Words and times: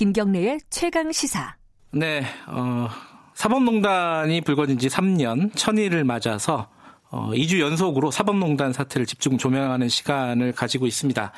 김경래의 0.00 0.60
최강 0.70 1.12
시사. 1.12 1.56
네, 1.90 2.24
어, 2.46 2.88
사법농단이 3.34 4.40
불거진 4.40 4.78
지 4.78 4.88
3년 4.88 5.54
천일을 5.54 6.04
맞아서 6.04 6.70
어, 7.10 7.32
2주 7.32 7.60
연속으로 7.60 8.10
사법농단 8.10 8.72
사태를 8.72 9.04
집중 9.04 9.36
조명하는 9.36 9.90
시간을 9.90 10.52
가지고 10.52 10.86
있습니다. 10.86 11.32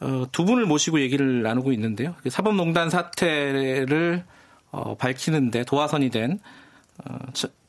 어, 0.00 0.24
두 0.32 0.46
분을 0.46 0.64
모시고 0.64 1.00
얘기를 1.00 1.42
나누고 1.42 1.72
있는데요. 1.72 2.14
그 2.22 2.30
사법농단 2.30 2.88
사태를 2.88 4.24
어, 4.70 4.96
밝히는데 4.96 5.64
도화선이 5.64 6.08
된 6.08 6.38
어, 7.04 7.18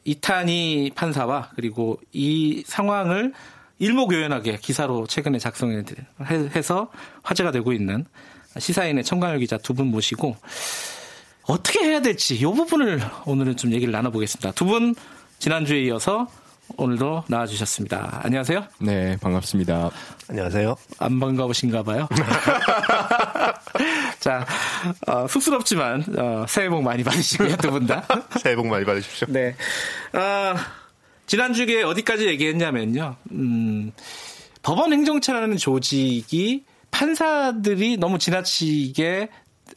이탄희 0.05 0.91
판사와 0.95 1.49
그리고 1.53 1.99
이 2.13 2.63
상황을 2.65 3.33
일목요연하게 3.79 4.59
기사로 4.61 5.05
최근에 5.07 5.37
작성해서 5.37 6.91
화제가 7.23 7.51
되고 7.51 7.73
있는 7.73 8.05
시사인의 8.57 9.03
청강열 9.03 9.39
기자 9.39 9.57
두 9.57 9.73
분 9.73 9.87
모시고 9.87 10.35
어떻게 11.43 11.79
해야 11.85 12.01
될지 12.01 12.35
이 12.35 12.41
부분을 12.43 13.01
오늘은 13.25 13.57
좀 13.57 13.71
얘기를 13.73 13.91
나눠보겠습니다. 13.91 14.51
두 14.51 14.65
분 14.65 14.95
지난주에 15.39 15.81
이어서 15.83 16.27
오늘도 16.77 17.23
나와주셨습니다. 17.27 18.21
안녕하세요. 18.23 18.65
네, 18.79 19.17
반갑습니다. 19.19 19.89
안녕하세요. 20.29 20.75
안 20.99 21.19
반가우신가 21.19 21.83
봐요. 21.83 22.07
자, 24.19 24.45
어, 25.07 25.27
쑥스럽지만 25.27 26.05
어, 26.17 26.45
새해 26.47 26.69
복 26.69 26.83
많이 26.83 27.03
받으시고요, 27.03 27.57
두 27.57 27.71
분 27.71 27.87
다. 27.87 28.05
새해 28.41 28.55
복 28.55 28.67
많이 28.67 28.85
받으십시오. 28.85 29.27
네. 29.31 29.55
어, 30.13 30.55
지난주에 31.27 31.83
어디까지 31.83 32.27
얘기했냐면요. 32.27 33.15
음, 33.31 33.91
법원 34.61 34.93
행정처라는 34.93 35.57
조직이 35.57 36.63
판사들이 37.01 37.97
너무 37.97 38.19
지나치게 38.19 39.29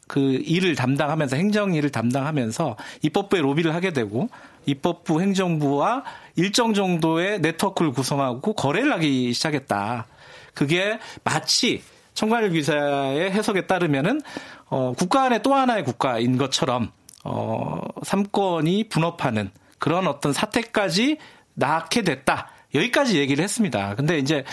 그 0.07 0.21
일을 0.21 0.75
담당하면서 0.75 1.37
행정 1.37 1.73
일을 1.73 1.91
담당하면서 1.91 2.77
입법부에 3.01 3.41
로비를 3.41 3.75
하게 3.75 3.95
되고 3.95 4.29
입법부 4.67 5.23
행정부와 5.23 6.05
일정 6.37 6.75
정도의 6.75 7.41
네트워크를 7.41 7.93
구성하고 7.93 8.53
거래를 8.53 8.93
하기 8.93 9.33
시작했다. 9.33 10.07
그게 10.53 10.99
마치 11.23 11.83
청관일 12.13 12.51
기사의 12.51 13.31
해석에 13.31 13.67
따르면은 13.67 14.21
어 14.67 14.93
국가 14.95 15.23
안에 15.23 15.41
또 15.41 15.55
하나의 15.55 15.83
국가인 15.83 16.37
것처럼 16.37 16.93
어 17.25 17.81
삼권이 18.03 18.91
분업하는 18.91 19.51
그런 19.79 20.07
어떤 20.09 20.35
사태까지 20.35 21.17
낳게 21.55 22.03
됐다. 22.03 22.51
여기까지 22.75 23.19
얘기를 23.19 23.43
했습니다. 23.45 23.95
근데 23.95 24.19
이제 24.19 24.45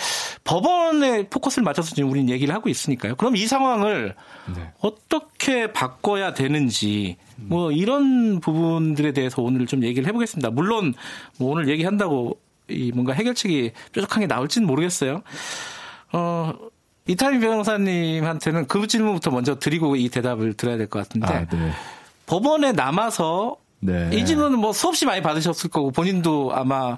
법원에 0.44 1.28
포커스를 1.30 1.64
맞춰서 1.64 1.96
지금 1.96 2.10
우리는 2.12 2.30
얘기를 2.30 2.54
하고 2.54 2.70
있으니까요. 2.70 3.16
그럼 3.16 3.36
이 3.36 3.48
상황을 3.48 4.16
네. 4.56 4.72
어떻게 4.80 5.72
바꿔야 5.72 6.34
되는지 6.34 7.18
뭐 7.38 7.72
이런 7.72 8.40
부분들에 8.40 9.12
대해서 9.14 9.42
오늘 9.42 9.66
좀 9.66 9.84
얘기를 9.84 10.08
해보겠습니다. 10.08 10.52
물론 10.52 10.94
뭐 11.38 11.52
오늘 11.52 11.68
얘기한다고 11.70 12.40
이 12.70 12.92
뭔가 12.94 13.14
해결책이 13.14 13.72
뾰족하게 13.94 14.28
나올지는 14.28 14.68
모르겠어요. 14.68 15.24
어, 16.14 16.54
이탈리 17.08 17.40
변호사님한테는 17.40 18.68
그 18.68 18.86
질문부터 18.88 19.32
먼저 19.32 19.58
드리고 19.60 19.96
이 19.96 20.10
대답을 20.10 20.54
들어야 20.54 20.78
될 20.78 20.88
것 20.88 21.00
같은데 21.00 21.28
아, 21.28 21.46
네. 21.48 21.72
법원에 22.28 22.72
남아서 22.74 23.58
네. 23.80 24.12
이 24.14 24.26
질문은 24.26 24.60
뭐 24.60 24.72
수없이 24.74 25.06
많이 25.06 25.22
받으셨을 25.22 25.70
거고 25.72 25.92
본인도 25.92 26.52
아마 26.54 26.98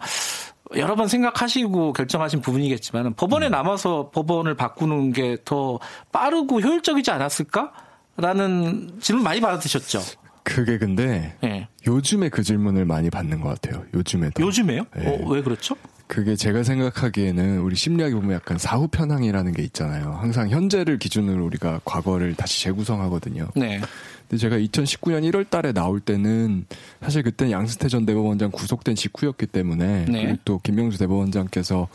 여러 0.78 0.96
번 0.96 1.08
생각하시고 1.08 1.94
결정하신 1.94 2.42
부분이겠지만 2.42 3.14
법원에 3.16 3.48
음. 3.48 3.52
남아서 3.52 4.10
법원을 4.14 4.56
바꾸는 4.56 5.14
게 5.14 5.38
더 5.46 5.80
빠르고 6.12 6.62
효율적이지 6.62 7.12
않았을까?라는 7.12 8.92
질문 9.00 9.24
많이 9.24 9.42
받으셨죠. 9.42 10.00
그게 10.44 10.78
근데 10.78 11.36
네. 11.42 11.68
요즘에 11.88 12.30
그 12.30 12.44
질문을 12.44 12.86
많이 12.86 13.10
받는 13.10 13.40
것 13.42 13.50
같아요. 13.50 13.84
요즘에도. 13.94 14.44
요즘에요? 14.44 14.84
네. 14.96 15.08
어, 15.08 15.26
왜 15.30 15.42
그렇죠? 15.42 15.76
그게 16.08 16.36
제가 16.36 16.64
생각하기에는 16.64 17.60
우리 17.60 17.76
심리학에 17.76 18.14
보면 18.14 18.34
약간 18.34 18.58
사후 18.58 18.88
편향이라는 18.90 19.54
게 19.54 19.64
있잖아요. 19.64 20.18
항상 20.22 20.50
현재를 20.50 21.00
기준으로 21.00 21.46
우리가 21.46 21.80
과거를 21.86 22.36
다시 22.36 22.62
재구성하거든요. 22.64 23.48
네. 23.56 23.80
근데 24.28 24.38
제가 24.38 24.58
2019년 24.58 25.30
1월 25.32 25.50
달에 25.50 25.74
나올 25.74 26.00
때는 26.00 26.66
사실 27.02 27.24
그때는 27.24 27.52
양승태 27.52 27.88
전 27.88 28.06
대법원장 28.06 28.52
구속된 28.52 28.96
직후였기 28.96 29.48
때문에 29.48 30.06
네. 30.06 30.26
그리고 30.26 30.38
또 30.46 30.60
김명수 30.60 30.98
대법원장께서 31.00 31.88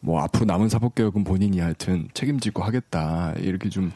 뭐 0.00 0.20
앞으로 0.20 0.44
남은 0.44 0.68
사법개혁은 0.68 1.24
본인이 1.24 1.60
하여튼 1.60 2.08
책임지고 2.14 2.62
하겠다. 2.62 3.32
이렇게 3.38 3.70
좀 3.70 3.90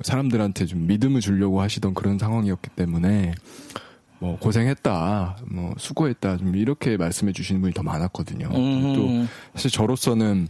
사람들한테 0.00 0.66
좀 0.66 0.86
믿음을 0.86 1.20
주려고 1.20 1.60
하시던 1.60 1.94
그런 1.94 2.18
상황이었기 2.18 2.70
때문에 2.70 3.34
뭐 4.18 4.38
고생했다, 4.38 5.38
뭐 5.46 5.74
수고했다, 5.78 6.38
좀 6.38 6.56
이렇게 6.56 6.96
말씀해 6.96 7.32
주시는 7.32 7.60
분이 7.60 7.74
더 7.74 7.82
많았거든요. 7.82 8.48
음. 8.54 8.94
또 8.94 9.28
사실 9.52 9.70
저로서는 9.70 10.48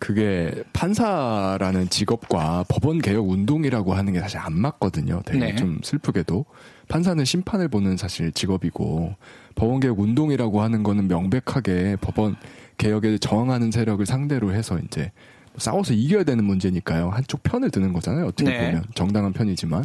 그게 0.00 0.50
판사라는 0.72 1.90
직업과 1.90 2.64
법원 2.68 3.00
개혁 3.00 3.28
운동이라고 3.28 3.94
하는 3.94 4.14
게 4.14 4.18
사실 4.18 4.38
안 4.38 4.54
맞거든요. 4.54 5.22
되게 5.24 5.38
네. 5.38 5.56
좀 5.56 5.78
슬프게도 5.84 6.46
판사는 6.88 7.22
심판을 7.24 7.68
보는 7.68 7.98
사실 7.98 8.32
직업이고 8.32 9.14
법원 9.54 9.78
개혁 9.78 10.00
운동이라고 10.00 10.62
하는 10.62 10.82
거는 10.82 11.06
명백하게 11.06 11.96
법원 12.00 12.36
개혁에 12.78 13.18
저항하는 13.18 13.70
세력을 13.70 14.04
상대로 14.06 14.54
해서 14.54 14.78
이제 14.78 15.12
싸워서 15.58 15.92
이겨야 15.92 16.24
되는 16.24 16.44
문제니까요. 16.44 17.10
한쪽 17.10 17.42
편을 17.42 17.70
드는 17.70 17.92
거잖아요. 17.92 18.26
어떻게 18.26 18.50
네. 18.50 18.70
보면 18.70 18.84
정당한 18.94 19.34
편이지만 19.34 19.84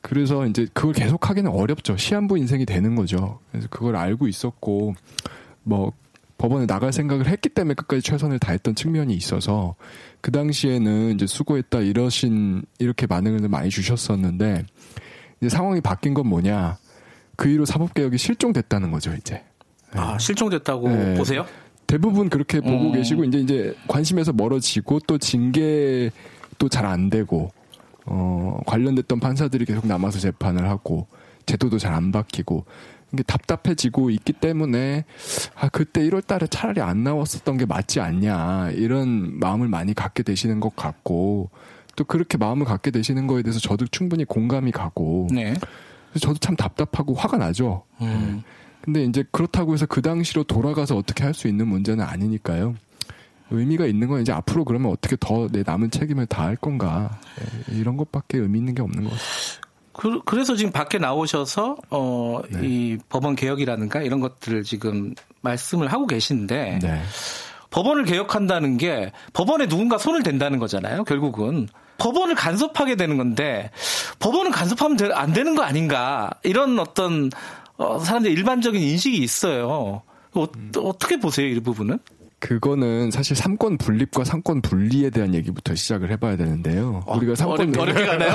그래서 0.00 0.46
이제 0.46 0.68
그걸 0.72 0.92
계속 0.92 1.28
하기는 1.28 1.50
어렵죠. 1.50 1.96
시한부 1.96 2.38
인생이 2.38 2.66
되는 2.66 2.94
거죠. 2.94 3.40
그래서 3.50 3.68
그걸 3.68 3.96
알고 3.96 4.28
있었고, 4.28 4.94
뭐, 5.62 5.92
법원에 6.42 6.66
나갈 6.66 6.92
생각을 6.92 7.28
했기 7.28 7.48
때문에 7.48 7.74
끝까지 7.74 8.02
최선을 8.02 8.40
다했던 8.40 8.74
측면이 8.74 9.14
있어서, 9.14 9.76
그 10.20 10.32
당시에는 10.32 11.14
이제 11.14 11.24
수고했다 11.24 11.78
이러신, 11.78 12.64
이렇게 12.80 13.06
반응을 13.06 13.48
많이 13.48 13.70
주셨었는데, 13.70 14.64
이제 15.40 15.48
상황이 15.48 15.80
바뀐 15.80 16.14
건 16.14 16.26
뭐냐. 16.26 16.78
그 17.36 17.48
이후로 17.48 17.64
사법개혁이 17.64 18.18
실종됐다는 18.18 18.90
거죠, 18.90 19.14
이제. 19.14 19.44
아, 19.92 20.18
실종됐다고 20.18 20.88
네. 20.88 21.14
보세요? 21.14 21.46
대부분 21.86 22.28
그렇게 22.28 22.60
보고 22.60 22.88
음. 22.88 22.92
계시고, 22.92 23.22
이제 23.22 23.38
이제 23.38 23.76
관심에서 23.86 24.32
멀어지고, 24.32 24.98
또 25.06 25.18
징계도 25.18 26.68
잘 26.68 26.86
안 26.86 27.08
되고, 27.08 27.52
어, 28.04 28.58
관련됐던 28.66 29.20
판사들이 29.20 29.64
계속 29.64 29.86
남아서 29.86 30.18
재판을 30.18 30.68
하고 30.68 31.06
제도도 31.46 31.78
잘 31.78 31.94
안 31.94 32.10
바뀌고 32.10 32.64
답답해지고 33.22 34.10
있기 34.10 34.32
때문에 34.32 35.04
아 35.54 35.68
그때 35.68 36.00
1월 36.02 36.26
달에 36.26 36.46
차라리 36.46 36.80
안 36.80 37.04
나왔었던 37.04 37.58
게 37.58 37.66
맞지 37.66 38.00
않냐 38.00 38.70
이런 38.70 39.38
마음을 39.38 39.68
많이 39.68 39.92
갖게 39.94 40.22
되시는 40.22 40.60
것 40.60 40.74
같고 40.74 41.50
또 41.96 42.04
그렇게 42.04 42.38
마음을 42.38 42.64
갖게 42.64 42.90
되시는 42.90 43.26
거에 43.26 43.42
대해서 43.42 43.60
저도 43.60 43.86
충분히 43.88 44.24
공감이 44.24 44.72
가고 44.72 45.28
네. 45.30 45.52
저도 46.18 46.38
참 46.38 46.56
답답하고 46.56 47.14
화가 47.14 47.36
나죠. 47.36 47.82
음. 48.00 48.42
근데 48.80 49.04
이제 49.04 49.24
그렇다고 49.30 49.74
해서 49.74 49.86
그 49.86 50.00
당시로 50.02 50.42
돌아가서 50.44 50.96
어떻게 50.96 51.22
할 51.24 51.34
수 51.34 51.48
있는 51.48 51.68
문제는 51.68 52.04
아니니까요. 52.04 52.74
의미가 53.50 53.84
있는 53.86 54.08
건 54.08 54.22
이제 54.22 54.32
앞으로 54.32 54.64
그러면 54.64 54.90
어떻게 54.90 55.14
더 55.20 55.46
내 55.52 55.62
남은 55.64 55.90
책임을 55.90 56.24
다할 56.26 56.56
건가 56.56 57.20
예, 57.70 57.76
이런 57.76 57.98
것밖에 57.98 58.38
의미 58.38 58.58
있는 58.58 58.74
게 58.74 58.80
없는 58.82 59.04
것 59.04 59.10
같아요. 59.10 59.26
그, 59.92 60.20
래서 60.36 60.56
지금 60.56 60.72
밖에 60.72 60.98
나오셔서 60.98 61.76
어, 61.90 62.40
네. 62.50 62.60
이 62.62 62.98
법원 63.08 63.36
개혁이라든가 63.36 64.02
이런 64.02 64.20
것들을 64.20 64.62
지금 64.64 65.14
말씀을 65.42 65.92
하고 65.92 66.06
계신데 66.06 66.78
네. 66.82 67.02
법원을 67.70 68.04
개혁한다는 68.04 68.76
게 68.76 69.12
법원에 69.32 69.66
누군가 69.66 69.98
손을 69.98 70.22
댄다는 70.22 70.58
거잖아요. 70.58 71.04
결국은 71.04 71.68
법원을 71.98 72.34
간섭하게 72.34 72.96
되는 72.96 73.16
건데 73.16 73.70
법원은 74.18 74.50
간섭하면 74.50 75.12
안 75.12 75.32
되는 75.32 75.54
거 75.54 75.62
아닌가 75.62 76.30
이런 76.42 76.78
어떤 76.78 77.30
어, 77.76 77.98
사람들 77.98 78.30
일반적인 78.30 78.80
인식이 78.80 79.18
있어요. 79.18 80.02
어, 80.34 80.46
음. 80.56 80.72
어떻게 80.76 81.18
보세요 81.18 81.46
이 81.46 81.60
부분은? 81.60 81.98
그거는 82.42 83.12
사실 83.12 83.36
삼권 83.36 83.78
분립과 83.78 84.24
삼권 84.24 84.62
분리에 84.62 85.10
대한 85.10 85.32
얘기부터 85.32 85.76
시작을 85.76 86.10
해봐야 86.10 86.36
되는데요. 86.36 87.04
어, 87.06 87.16
우리가 87.16 87.36
삼권 87.36 87.78
어렵, 87.78 87.96
게 87.96 88.04
가나요? 88.04 88.32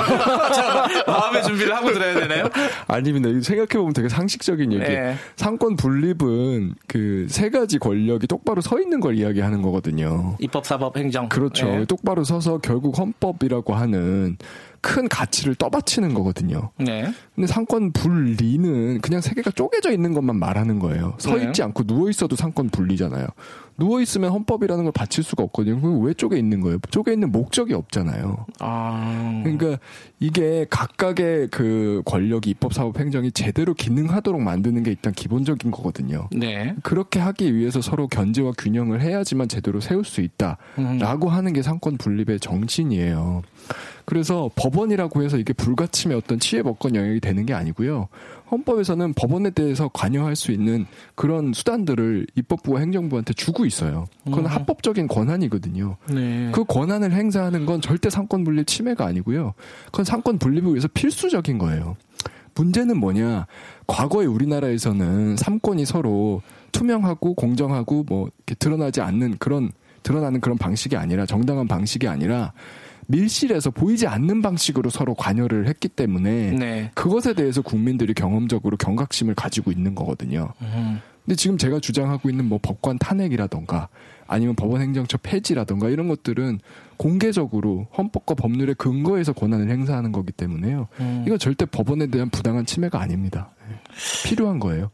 마음의 1.06 1.42
준비를 1.44 1.76
하고 1.76 1.92
들어야 1.92 2.14
되나요? 2.14 2.48
아닙니다. 2.86 3.28
생각해보면 3.42 3.92
되게 3.92 4.08
상식적인 4.08 4.72
얘기. 4.72 4.82
네. 4.82 5.14
삼권 5.36 5.76
분립은 5.76 6.74
그 6.86 7.26
세 7.28 7.50
가지 7.50 7.78
권력이 7.78 8.26
똑바로 8.26 8.60
서 8.62 8.80
있는 8.80 9.00
걸 9.00 9.16
이야기하는 9.16 9.60
거거든요. 9.60 10.36
입법, 10.38 10.64
사법, 10.64 10.96
행정. 10.96 11.28
그렇죠. 11.28 11.66
네. 11.66 11.84
똑바로 11.84 12.24
서서 12.24 12.58
결국 12.58 12.98
헌법이라고 12.98 13.74
하는 13.74 14.38
큰 14.80 15.08
가치를 15.08 15.54
떠받치는 15.54 16.14
거거든요. 16.14 16.70
네. 16.78 17.12
근데 17.34 17.46
상권 17.46 17.92
분리는 17.92 19.00
그냥 19.00 19.20
세계가 19.20 19.50
쪼개져 19.52 19.92
있는 19.92 20.12
것만 20.12 20.36
말하는 20.36 20.78
거예요. 20.78 21.14
서 21.18 21.36
네. 21.36 21.44
있지 21.44 21.62
않고 21.62 21.84
누워 21.84 22.08
있어도 22.10 22.36
상권 22.36 22.68
분리잖아요. 22.68 23.26
누워 23.78 24.00
있으면 24.00 24.30
헌법이라는 24.32 24.84
걸 24.84 24.92
바칠 24.92 25.22
수가 25.22 25.44
없거든요. 25.44 25.80
그럼 25.80 26.02
왜 26.02 26.12
쪼개 26.12 26.36
있는 26.36 26.60
거예요? 26.60 26.78
쪼개 26.90 27.12
있는 27.12 27.30
목적이 27.30 27.74
없잖아요. 27.74 28.46
아... 28.58 29.40
그러니까 29.44 29.78
이게 30.18 30.66
각각의 30.68 31.48
그 31.52 32.02
권력이 32.04 32.50
입법, 32.50 32.74
사법, 32.74 32.98
행정이 32.98 33.30
제대로 33.30 33.74
기능하도록 33.74 34.42
만드는 34.42 34.82
게 34.82 34.90
일단 34.90 35.12
기본적인 35.12 35.70
거거든요. 35.70 36.28
네. 36.32 36.74
그렇게 36.82 37.20
하기 37.20 37.54
위해서 37.54 37.80
서로 37.80 38.08
견제와 38.08 38.52
균형을 38.58 39.00
해야지만 39.00 39.48
제대로 39.48 39.80
세울 39.80 40.04
수 40.04 40.22
있다라고 40.22 41.28
음. 41.28 41.32
하는 41.32 41.52
게 41.52 41.62
상권 41.62 41.96
분립의 41.98 42.40
정신이에요. 42.40 43.42
그래서 44.04 44.50
법원이라고 44.56 45.22
해서 45.22 45.36
이게 45.38 45.52
불가침의 45.52 46.16
어떤 46.16 46.38
치외법권 46.38 46.94
영역이 46.94 47.20
되는 47.20 47.46
게 47.46 47.54
아니고요. 47.54 48.08
헌법에서는 48.50 49.12
법원에 49.14 49.50
대해서 49.50 49.88
관여할 49.92 50.34
수 50.36 50.52
있는 50.52 50.86
그런 51.14 51.52
수단들을 51.52 52.26
입법부와 52.34 52.80
행정부한테 52.80 53.34
주고 53.34 53.66
있어요. 53.66 54.06
그건 54.24 54.40
음. 54.40 54.46
합법적인 54.46 55.08
권한이거든요. 55.08 55.96
네. 56.10 56.50
그 56.52 56.64
권한을 56.64 57.12
행사하는 57.12 57.66
건 57.66 57.80
절대 57.80 58.08
삼권 58.10 58.44
분립 58.44 58.66
침해가 58.66 59.06
아니고요. 59.06 59.54
그건 59.86 60.04
삼권 60.04 60.38
분립을 60.38 60.70
위해서 60.70 60.88
필수적인 60.88 61.58
거예요. 61.58 61.96
문제는 62.54 62.98
뭐냐? 62.98 63.46
과거에 63.86 64.26
우리나라에서는 64.26 65.36
삼권이 65.36 65.84
서로 65.84 66.42
투명하고 66.72 67.34
공정하고 67.34 68.04
뭐 68.08 68.28
이렇게 68.38 68.54
드러나지 68.54 69.00
않는 69.00 69.36
그런 69.38 69.70
드러나는 70.02 70.40
그런 70.40 70.58
방식이 70.58 70.96
아니라 70.96 71.26
정당한 71.26 71.68
방식이 71.68 72.08
아니라 72.08 72.52
밀실에서 73.08 73.70
보이지 73.70 74.06
않는 74.06 74.42
방식으로 74.42 74.90
서로 74.90 75.14
관여를 75.14 75.66
했기 75.66 75.88
때문에 75.88 76.52
네. 76.52 76.90
그것에 76.94 77.34
대해서 77.34 77.62
국민들이 77.62 78.14
경험적으로 78.14 78.76
경각심을 78.76 79.34
가지고 79.34 79.72
있는 79.72 79.94
거거든요. 79.94 80.52
음. 80.62 81.00
근데 81.24 81.36
지금 81.36 81.58
제가 81.58 81.80
주장하고 81.80 82.30
있는 82.30 82.46
뭐 82.46 82.58
법관 82.62 82.98
탄핵이라던가 82.98 83.88
아니면 84.26 84.54
법원 84.56 84.80
행정처 84.82 85.18
폐지라던가 85.18 85.88
이런 85.88 86.08
것들은 86.08 86.60
공개적으로 86.96 87.86
헌법과 87.96 88.34
법률의 88.34 88.74
근거에서 88.76 89.32
권한을 89.32 89.70
행사하는 89.70 90.12
거기 90.12 90.32
때문에요. 90.32 90.88
음. 91.00 91.24
이거 91.26 91.36
절대 91.38 91.64
법원에 91.66 92.06
대한 92.08 92.30
부당한 92.30 92.66
침해가 92.66 93.00
아닙니다. 93.00 93.50
네. 93.68 93.76
필요한 94.26 94.58
거예요. 94.58 94.90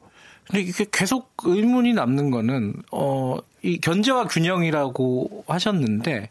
근데 0.46 0.60
이게 0.60 0.84
계속 0.92 1.34
의문이 1.44 1.94
남는 1.94 2.30
거는 2.30 2.74
어 2.92 3.38
이 3.64 3.78
견제와 3.78 4.26
균형이라고 4.26 5.44
하셨는데 5.48 6.28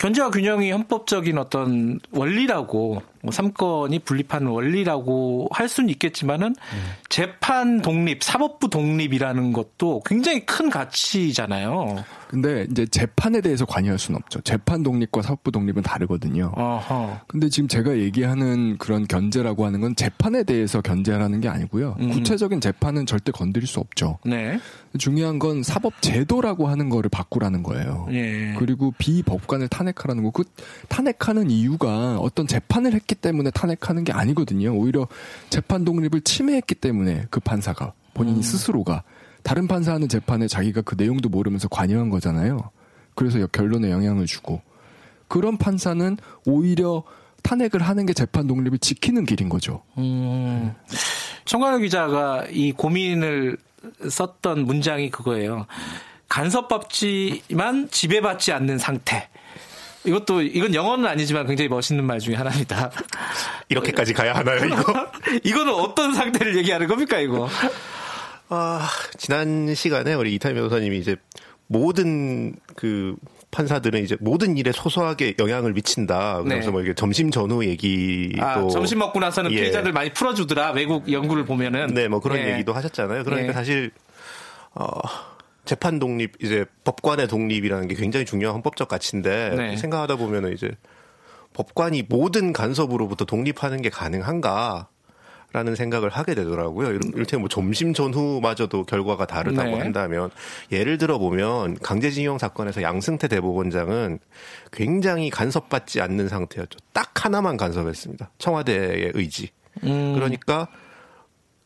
견제와 0.00 0.30
균형이 0.30 0.70
헌법적인 0.70 1.36
어떤 1.36 2.00
원리라고 2.10 3.02
뭐 3.22 3.32
삼권이 3.32 4.00
분립하는 4.00 4.48
원리라고 4.48 5.48
할 5.50 5.68
수는 5.68 5.90
있겠지만은 5.90 6.48
음. 6.48 6.90
재판 7.08 7.82
독립, 7.82 8.22
사법부 8.22 8.70
독립이라는 8.70 9.52
것도 9.52 10.02
굉장히 10.06 10.46
큰 10.46 10.70
가치잖아요. 10.70 12.04
근데 12.28 12.66
이제 12.70 12.86
재판에 12.86 13.40
대해서 13.40 13.64
관여할 13.64 13.98
수는 13.98 14.20
없죠. 14.22 14.40
재판 14.42 14.82
독립과 14.82 15.22
사법부 15.22 15.50
독립은 15.50 15.82
다르거든요. 15.82 16.52
어허. 16.56 17.20
근데 17.26 17.48
지금 17.48 17.68
제가 17.68 17.98
얘기하는 17.98 18.78
그런 18.78 19.06
견제라고 19.06 19.66
하는 19.66 19.80
건 19.80 19.96
재판에 19.96 20.44
대해서 20.44 20.80
견제하라는 20.80 21.40
게 21.40 21.48
아니고요. 21.48 21.96
음. 21.98 22.10
구체적인 22.10 22.60
재판은 22.60 23.06
절대 23.06 23.32
건드릴 23.32 23.66
수 23.66 23.80
없죠. 23.80 24.18
네. 24.24 24.60
중요한 24.98 25.38
건 25.38 25.62
사법 25.62 26.00
제도라고 26.00 26.68
하는 26.68 26.88
거를 26.88 27.10
바꾸라는 27.10 27.62
거예요. 27.62 28.06
예. 28.12 28.54
그리고 28.58 28.92
비법관을 28.98 29.68
탄핵하라는 29.68 30.22
거. 30.24 30.30
그 30.30 30.44
탄핵하는 30.88 31.50
이유가 31.50 32.16
어떤 32.18 32.46
재판을 32.46 32.92
했기 32.94 33.09
때문에 33.14 33.50
탄핵하는 33.50 34.04
게 34.04 34.12
아니거든요. 34.12 34.72
오히려 34.74 35.08
재판 35.48 35.84
독립을 35.84 36.20
침해했기 36.22 36.74
때문에 36.76 37.26
그 37.30 37.40
판사가 37.40 37.92
본인이 38.14 38.38
음. 38.38 38.42
스스로가 38.42 39.02
다른 39.42 39.66
판사하는 39.66 40.08
재판에 40.08 40.48
자기가 40.48 40.82
그 40.82 40.94
내용도 40.98 41.28
모르면서 41.28 41.68
관여한 41.68 42.10
거잖아요. 42.10 42.70
그래서 43.14 43.46
결론에 43.46 43.90
영향을 43.90 44.26
주고 44.26 44.60
그런 45.28 45.56
판사는 45.56 46.16
오히려 46.44 47.04
탄핵을 47.42 47.80
하는 47.80 48.04
게 48.04 48.12
재판 48.12 48.46
독립을 48.46 48.78
지키는 48.78 49.24
길인 49.24 49.48
거죠. 49.48 49.82
음. 49.96 50.74
청관호 51.46 51.78
기자가 51.78 52.44
이 52.50 52.72
고민을 52.72 53.56
썼던 54.08 54.66
문장이 54.66 55.10
그거예요. 55.10 55.66
간섭받지만 56.28 57.88
지배받지 57.90 58.52
않는 58.52 58.78
상태. 58.78 59.29
이것도 60.04 60.42
이건 60.42 60.74
영어는 60.74 61.06
아니지만 61.06 61.46
굉장히 61.46 61.68
멋있는 61.68 62.04
말 62.04 62.18
중에 62.20 62.34
하나입니다. 62.34 62.90
이렇게까지 63.68 64.14
가야 64.14 64.34
하나요, 64.34 64.64
이거? 64.64 65.10
이거는 65.44 65.74
어떤 65.74 66.14
상태를 66.14 66.56
얘기하는 66.56 66.86
겁니까, 66.86 67.18
이거? 67.18 67.48
아, 68.48 68.88
지난 69.18 69.74
시간에 69.74 70.14
우리 70.14 70.34
이탄 70.34 70.54
변호사님이 70.54 70.98
이제 70.98 71.16
모든 71.66 72.54
그 72.76 73.14
판사들은 73.50 74.02
이제 74.02 74.16
모든 74.20 74.56
일에 74.56 74.72
소소하게 74.72 75.34
영향을 75.38 75.72
미친다. 75.72 76.42
그래서 76.42 76.66
네. 76.66 76.70
뭐 76.70 76.82
이게 76.82 76.94
점심 76.94 77.30
전후 77.30 77.64
얘기도 77.64 78.42
아, 78.42 78.68
점심 78.68 78.98
먹고 79.00 79.18
나서는 79.18 79.52
예. 79.52 79.56
피해자들 79.56 79.92
많이 79.92 80.12
풀어주더라. 80.12 80.70
외국 80.70 81.10
연구를 81.10 81.44
보면은 81.44 81.88
네, 81.88 82.08
뭐 82.08 82.20
그런 82.20 82.38
예. 82.38 82.52
얘기도 82.54 82.72
하셨잖아요. 82.72 83.24
그러니까 83.24 83.48
예. 83.48 83.52
사실 83.52 83.90
어 84.74 84.88
재판 85.70 86.00
독립 86.00 86.32
이제 86.42 86.64
법관의 86.82 87.28
독립이라는 87.28 87.86
게 87.86 87.94
굉장히 87.94 88.26
중요한 88.26 88.56
헌법적 88.56 88.88
가치인데 88.88 89.54
네. 89.56 89.76
생각하다 89.76 90.16
보면은 90.16 90.52
이제 90.52 90.72
법관이 91.52 92.06
모든 92.08 92.52
간섭으로부터 92.52 93.24
독립하는 93.24 93.80
게 93.80 93.88
가능한가? 93.88 94.88
라는 95.52 95.74
생각을 95.76 96.10
하게 96.10 96.34
되더라고요. 96.34 96.90
이를테면 96.90 97.42
뭐 97.42 97.48
점심 97.48 97.92
전후마저도 97.92 98.84
결과가 98.84 99.26
다르다고 99.26 99.70
네. 99.70 99.78
한다면 99.78 100.30
예를 100.70 100.96
들어 100.96 101.18
보면 101.18 101.76
강제징용 101.78 102.38
사건에서 102.38 102.82
양승태 102.82 103.26
대법원장은 103.26 104.20
굉장히 104.72 105.30
간섭받지 105.30 106.00
않는 106.00 106.28
상태였죠. 106.28 106.78
딱 106.92 107.24
하나만 107.24 107.56
간섭했습니다. 107.56 108.30
청와대의 108.38 109.12
의지. 109.14 109.50
음. 109.82 110.14
그러니까 110.14 110.68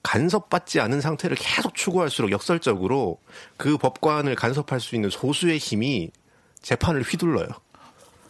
간섭받지 0.05 0.79
않은 0.79 1.01
상태를 1.01 1.37
계속 1.37 1.75
추구할수록 1.75 2.31
역설적으로 2.31 3.19
그 3.57 3.77
법관을 3.77 4.37
간섭할 4.37 4.79
수 4.79 4.95
있는 4.95 5.11
소수의 5.11 5.59
힘이 5.59 6.13
재판을 6.63 7.03
휘둘러요. 7.03 7.49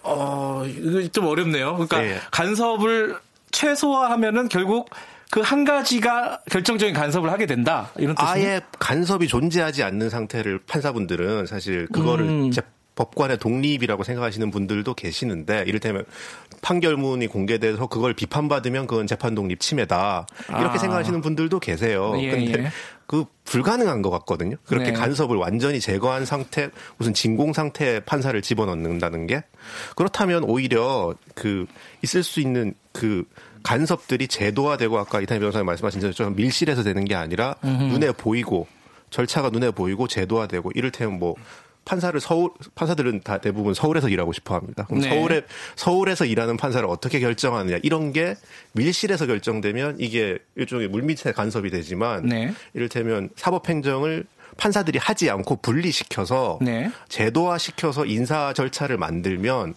어, 0.02 0.64
이거 0.66 1.06
좀 1.08 1.26
어렵네요. 1.26 1.74
그러니까 1.74 2.00
네. 2.00 2.18
간섭을 2.30 3.18
최소화하면은 3.50 4.48
결국 4.48 4.88
그 5.30 5.40
한 5.40 5.64
가지가 5.64 6.42
결정적인 6.48 6.94
간섭을 6.94 7.32
하게 7.32 7.46
된다. 7.46 7.90
이런 7.98 8.14
뜻이 8.14 8.24
아예 8.24 8.60
간섭이 8.78 9.26
존재하지 9.26 9.82
않는 9.82 10.08
상태를 10.08 10.60
판사분들은 10.60 11.46
사실 11.46 11.88
그거를 11.88 12.24
음. 12.26 12.52
법관의 12.96 13.38
독립이라고 13.38 14.04
생각하시는 14.04 14.50
분들도 14.50 14.94
계시는데 14.94 15.64
이를테면 15.66 16.04
판결문이 16.62 17.26
공개돼서 17.26 17.88
그걸 17.88 18.14
비판받으면 18.14 18.86
그건 18.86 19.06
재판 19.06 19.34
독립 19.34 19.60
침해다 19.60 20.26
이렇게 20.48 20.76
아. 20.76 20.78
생각하시는 20.78 21.20
분들도 21.20 21.58
계세요. 21.60 22.14
예, 22.18 22.30
근데 22.30 22.64
예. 22.64 22.70
그 23.06 23.26
불가능한 23.44 24.00
것 24.02 24.10
같거든요. 24.10 24.56
그렇게 24.64 24.86
네. 24.86 24.92
간섭을 24.92 25.36
완전히 25.36 25.80
제거한 25.80 26.24
상태 26.24 26.70
무슨 26.96 27.12
진공 27.12 27.52
상태 27.52 28.00
판사를 28.00 28.40
집어넣는다는 28.40 29.26
게 29.26 29.42
그렇다면 29.96 30.44
오히려 30.44 31.14
그 31.34 31.66
있을 32.02 32.22
수 32.22 32.40
있는 32.40 32.74
그 32.92 33.24
간섭들이 33.62 34.28
제도화되고 34.28 34.98
아까 34.98 35.20
이탄희 35.20 35.40
변호사님 35.40 35.66
말씀하신 35.66 36.00
것처럼 36.00 36.36
밀실에서 36.36 36.82
되는 36.82 37.04
게 37.04 37.14
아니라 37.14 37.56
음흠. 37.64 37.82
눈에 37.84 38.12
보이고 38.12 38.66
절차가 39.10 39.50
눈에 39.50 39.70
보이고 39.70 40.08
제도화되고 40.08 40.72
이를테면 40.74 41.18
뭐 41.18 41.34
판사를 41.84 42.18
서울 42.20 42.50
판사들은 42.74 43.20
다 43.22 43.38
대부분 43.38 43.74
서울에서 43.74 44.08
일하고 44.08 44.32
싶어 44.32 44.54
합니다. 44.54 44.84
그럼 44.86 45.02
네. 45.02 45.08
서울에 45.08 45.42
서울에서 45.76 46.24
일하는 46.24 46.56
판사를 46.56 46.86
어떻게 46.88 47.20
결정하느냐 47.20 47.78
이런 47.82 48.12
게 48.12 48.34
밀실에서 48.72 49.26
결정되면 49.26 49.96
이게 49.98 50.38
일종의 50.56 50.88
물밑의 50.88 51.32
간섭이 51.34 51.70
되지만 51.70 52.26
네. 52.26 52.52
이를테면 52.74 53.30
사법행정을 53.36 54.24
판사들이 54.56 54.98
하지 54.98 55.30
않고 55.30 55.56
분리시켜서 55.56 56.58
네. 56.62 56.90
제도화 57.08 57.58
시켜서 57.58 58.06
인사 58.06 58.52
절차를 58.52 58.98
만들면 58.98 59.74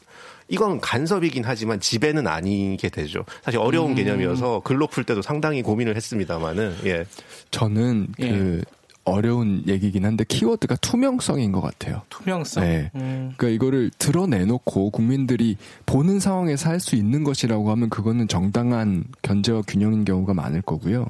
이건 0.50 0.80
간섭이긴 0.80 1.44
하지만 1.46 1.80
지배는 1.80 2.26
아니게 2.26 2.90
되죠. 2.90 3.26
사실 3.44 3.60
어려운 3.60 3.92
음. 3.92 3.96
개념이어서 3.96 4.62
글로 4.64 4.88
풀 4.88 5.04
때도 5.04 5.22
상당히 5.22 5.62
고민을 5.62 5.96
했습니다만은 5.96 6.78
예. 6.86 7.06
저는 7.52 8.08
예. 8.22 8.62
그 9.08 9.12
어려운 9.12 9.64
얘기긴 9.68 10.06
한데 10.06 10.24
키워드가 10.28 10.76
투명성인 10.78 11.52
것 11.52 11.62
같아요. 11.62 12.02
투명성. 12.10 12.64
네. 12.64 12.92
음. 12.96 13.34
그러니까 13.38 13.56
이거를 13.56 13.90
드러내놓고 13.98 14.92
국민들이 14.92 15.56
보는 15.86 16.20
상황에서 16.20 16.70
할 16.70 16.78
수 16.80 16.96
있는 16.96 17.24
것이라고 17.24 17.72
하면 17.72 17.90
그거는 17.90 18.28
정당한 18.28 19.04
견제와 19.24 19.64
균형인 19.68 20.06
경우가 20.06 20.34
많을 20.36 20.62
거고요. 20.62 21.08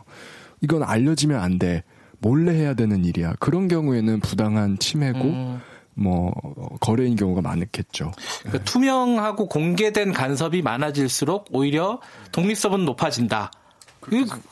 이건 0.62 0.82
알려지면 0.82 1.40
안 1.42 1.60
돼. 1.60 1.84
몰래 2.20 2.54
해야 2.54 2.74
되는 2.74 3.04
일이야. 3.04 3.34
그런 3.40 3.68
경우에는 3.68 4.22
부당한 4.22 4.80
침해고 4.80 5.20
음. 5.20 5.62
뭐 5.94 6.32
거래인 6.80 7.16
경우가 7.16 7.42
많겠죠. 7.42 8.12
그러니까 8.40 8.60
네. 8.60 8.64
투명하고 8.64 9.48
공개된 9.50 10.14
간섭이 10.14 10.62
많아질수록 10.62 11.48
오히려 11.52 12.00
독립성은 12.32 12.86
높아진다. 12.86 13.52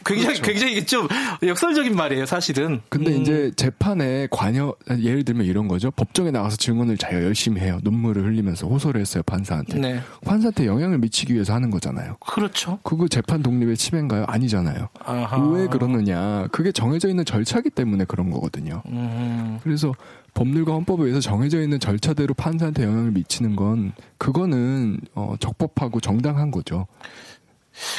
굉장히 0.06 0.42
굉장히 0.42 0.86
좀 0.86 1.08
역설적인 1.44 1.96
말이에요, 1.96 2.26
사실은. 2.26 2.82
근데 2.90 3.16
음. 3.16 3.22
이제 3.22 3.52
재판에 3.56 4.28
관여 4.30 4.76
예를 4.90 5.24
들면 5.24 5.46
이런 5.46 5.68
거죠. 5.68 5.92
법정에 5.92 6.32
나가서 6.32 6.58
증언을 6.58 6.98
자기가 6.98 7.24
열심히 7.24 7.62
해요. 7.62 7.80
눈물을 7.84 8.26
흘리면서 8.26 8.68
호소를 8.68 9.02
했어요 9.02 9.24
판사한테. 9.24 9.80
네. 9.80 10.02
판사한테 10.26 10.66
영향을 10.66 10.98
미치기 11.00 11.34
위해서 11.34 11.54
하는 11.54 11.72
거잖아요. 11.72 12.18
그렇죠. 12.20 12.80
그거 12.84 13.08
재판 13.08 13.42
독립의 13.42 13.78
침해인가요? 13.78 14.26
아니잖아요. 14.28 14.90
아하. 15.00 15.38
왜 15.50 15.68
그러느냐? 15.68 16.48
그게 16.52 16.72
정해져 16.72 17.10
있는 17.10 17.24
절차기 17.26 17.70
때문에 17.70 18.06
그런 18.06 18.30
거거든요. 18.30 18.82
음. 18.88 19.60
그래서 19.64 19.94
법률과 20.34 20.74
헌법에 20.74 21.04
의해서 21.04 21.22
정해져 21.22 21.62
있는 21.62 21.80
절차대로 21.80 22.34
판사한테 22.34 22.84
영향을 22.84 23.12
미치는 23.12 23.56
건 23.56 23.94
그거는 24.18 25.00
어, 25.14 25.36
적법하고 25.40 26.02
정당한 26.02 26.52
거죠. 26.52 26.88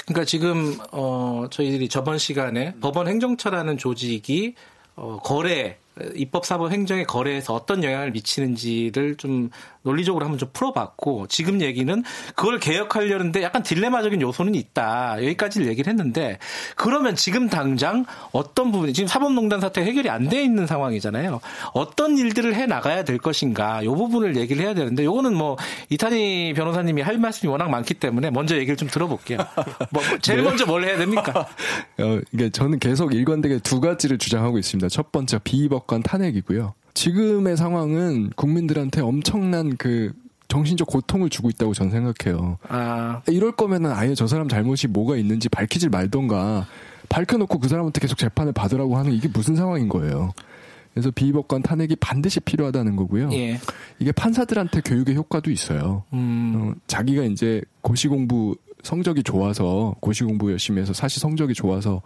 그러니까 0.06 0.24
지금 0.24 0.76
어 0.92 1.46
저희들이 1.50 1.88
저번 1.88 2.18
시간에 2.18 2.74
법원 2.80 3.08
행정처라는 3.08 3.78
조직이 3.78 4.54
어 4.94 5.18
거래 5.22 5.78
입법 6.14 6.44
사법 6.44 6.72
행정의 6.72 7.06
거래에서 7.06 7.54
어떤 7.54 7.82
영향을 7.82 8.10
미치는지를 8.10 9.16
좀 9.16 9.50
논리적으로 9.86 10.26
한번 10.26 10.38
좀 10.38 10.50
풀어봤고 10.52 11.28
지금 11.28 11.62
얘기는 11.62 12.04
그걸 12.34 12.58
개혁하려는데 12.60 13.42
약간 13.42 13.62
딜레마적인 13.62 14.20
요소는 14.20 14.54
있다. 14.54 15.16
여기까지를 15.22 15.68
얘기를 15.68 15.90
했는데 15.90 16.38
그러면 16.74 17.16
지금 17.16 17.48
당장 17.48 18.04
어떤 18.32 18.70
부분이 18.70 18.92
지금 18.92 19.08
사법농단 19.08 19.60
사태 19.60 19.82
해결이 19.82 20.10
안 20.10 20.26
돼 20.26 20.42
있는 20.42 20.66
상황이잖아요. 20.66 21.40
어떤 21.72 22.18
일들을 22.18 22.54
해 22.54 22.66
나가야 22.66 23.04
될 23.04 23.18
것인가. 23.18 23.84
요 23.84 23.94
부분을 23.94 24.36
얘기를 24.36 24.64
해야 24.64 24.74
되는데 24.74 25.04
요거는 25.04 25.34
뭐 25.36 25.56
이탄희 25.90 26.52
변호사님이 26.56 27.02
할 27.02 27.18
말씀이 27.18 27.50
워낙 27.50 27.70
많기 27.70 27.94
때문에 27.94 28.30
먼저 28.30 28.56
얘기를 28.56 28.76
좀 28.76 28.88
들어볼게요. 28.88 29.38
뭐 29.90 30.02
제일 30.20 30.38
네. 30.38 30.44
먼저 30.44 30.66
뭘 30.66 30.84
해야 30.84 30.98
됩니까? 30.98 31.46
어, 31.98 32.20
이게 32.32 32.50
저는 32.50 32.78
계속 32.78 33.14
일관되게 33.14 33.58
두 33.60 33.80
가지를 33.80 34.18
주장하고 34.18 34.58
있습니다. 34.58 34.88
첫 34.88 35.12
번째 35.12 35.38
비법관 35.44 36.02
탄핵이고요 36.02 36.74
지금의 36.96 37.58
상황은 37.58 38.30
국민들한테 38.36 39.02
엄청난 39.02 39.76
그 39.76 40.12
정신적 40.48 40.88
고통을 40.88 41.28
주고 41.28 41.50
있다고 41.50 41.74
저는 41.74 41.92
생각해요. 41.92 42.58
아. 42.68 43.20
이럴 43.28 43.52
거면은 43.52 43.92
아예 43.92 44.14
저 44.14 44.26
사람 44.26 44.48
잘못이 44.48 44.88
뭐가 44.88 45.16
있는지 45.16 45.48
밝히질 45.48 45.90
말던가 45.90 46.66
밝혀놓고 47.08 47.58
그 47.58 47.68
사람한테 47.68 48.00
계속 48.00 48.16
재판을 48.16 48.52
받으라고 48.52 48.96
하는 48.96 49.12
이게 49.12 49.28
무슨 49.28 49.56
상황인 49.56 49.88
거예요. 49.88 50.32
그래서 50.94 51.10
비법관 51.10 51.62
탄핵이 51.62 51.96
반드시 51.96 52.40
필요하다는 52.40 52.96
거고요. 52.96 53.28
예. 53.32 53.60
이게 53.98 54.12
판사들한테 54.12 54.80
교육의 54.80 55.14
효과도 55.16 55.50
있어요. 55.50 56.04
음. 56.14 56.54
어, 56.56 56.80
자기가 56.86 57.24
이제 57.24 57.60
고시 57.82 58.08
공부 58.08 58.56
성적이 58.82 59.22
좋아서 59.22 59.94
고시 60.00 60.24
공부 60.24 60.50
열심히 60.50 60.80
해서 60.80 60.92
사실 60.92 61.20
성적이 61.20 61.52
좋아서 61.54 62.00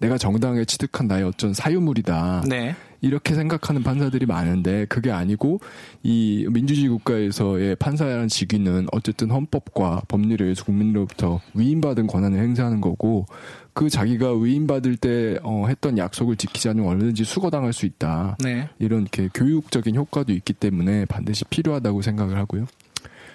내가 0.00 0.18
정당하게 0.18 0.64
취득한 0.64 1.06
나의 1.06 1.24
어쩐 1.24 1.54
사유물이다. 1.54 2.44
네. 2.48 2.74
이렇게 3.04 3.34
생각하는 3.34 3.82
판사들이 3.82 4.24
많은데 4.24 4.86
그게 4.86 5.10
아니고 5.10 5.60
이 6.02 6.46
민주주의 6.50 6.88
국가에서의 6.88 7.76
판사라는 7.76 8.28
직위는 8.28 8.86
어쨌든 8.92 9.30
헌법과 9.30 10.02
법률에 10.08 10.44
의해서 10.44 10.64
국민으로부터 10.64 11.40
위임받은 11.54 12.06
권한을 12.06 12.38
행사하는 12.38 12.80
거고 12.80 13.26
그 13.74 13.90
자기가 13.90 14.34
위임받을 14.34 14.96
때 14.96 15.38
어, 15.42 15.66
했던 15.68 15.98
약속을 15.98 16.36
지키지 16.36 16.70
않으면 16.70 16.88
얼마든지 16.88 17.24
수거당할 17.24 17.72
수 17.72 17.84
있다. 17.84 18.38
네. 18.42 18.70
이런 18.78 19.02
이렇게 19.02 19.28
교육적인 19.34 19.96
효과도 19.96 20.32
있기 20.32 20.54
때문에 20.54 21.04
반드시 21.04 21.44
필요하다고 21.44 22.00
생각을 22.00 22.38
하고요. 22.38 22.66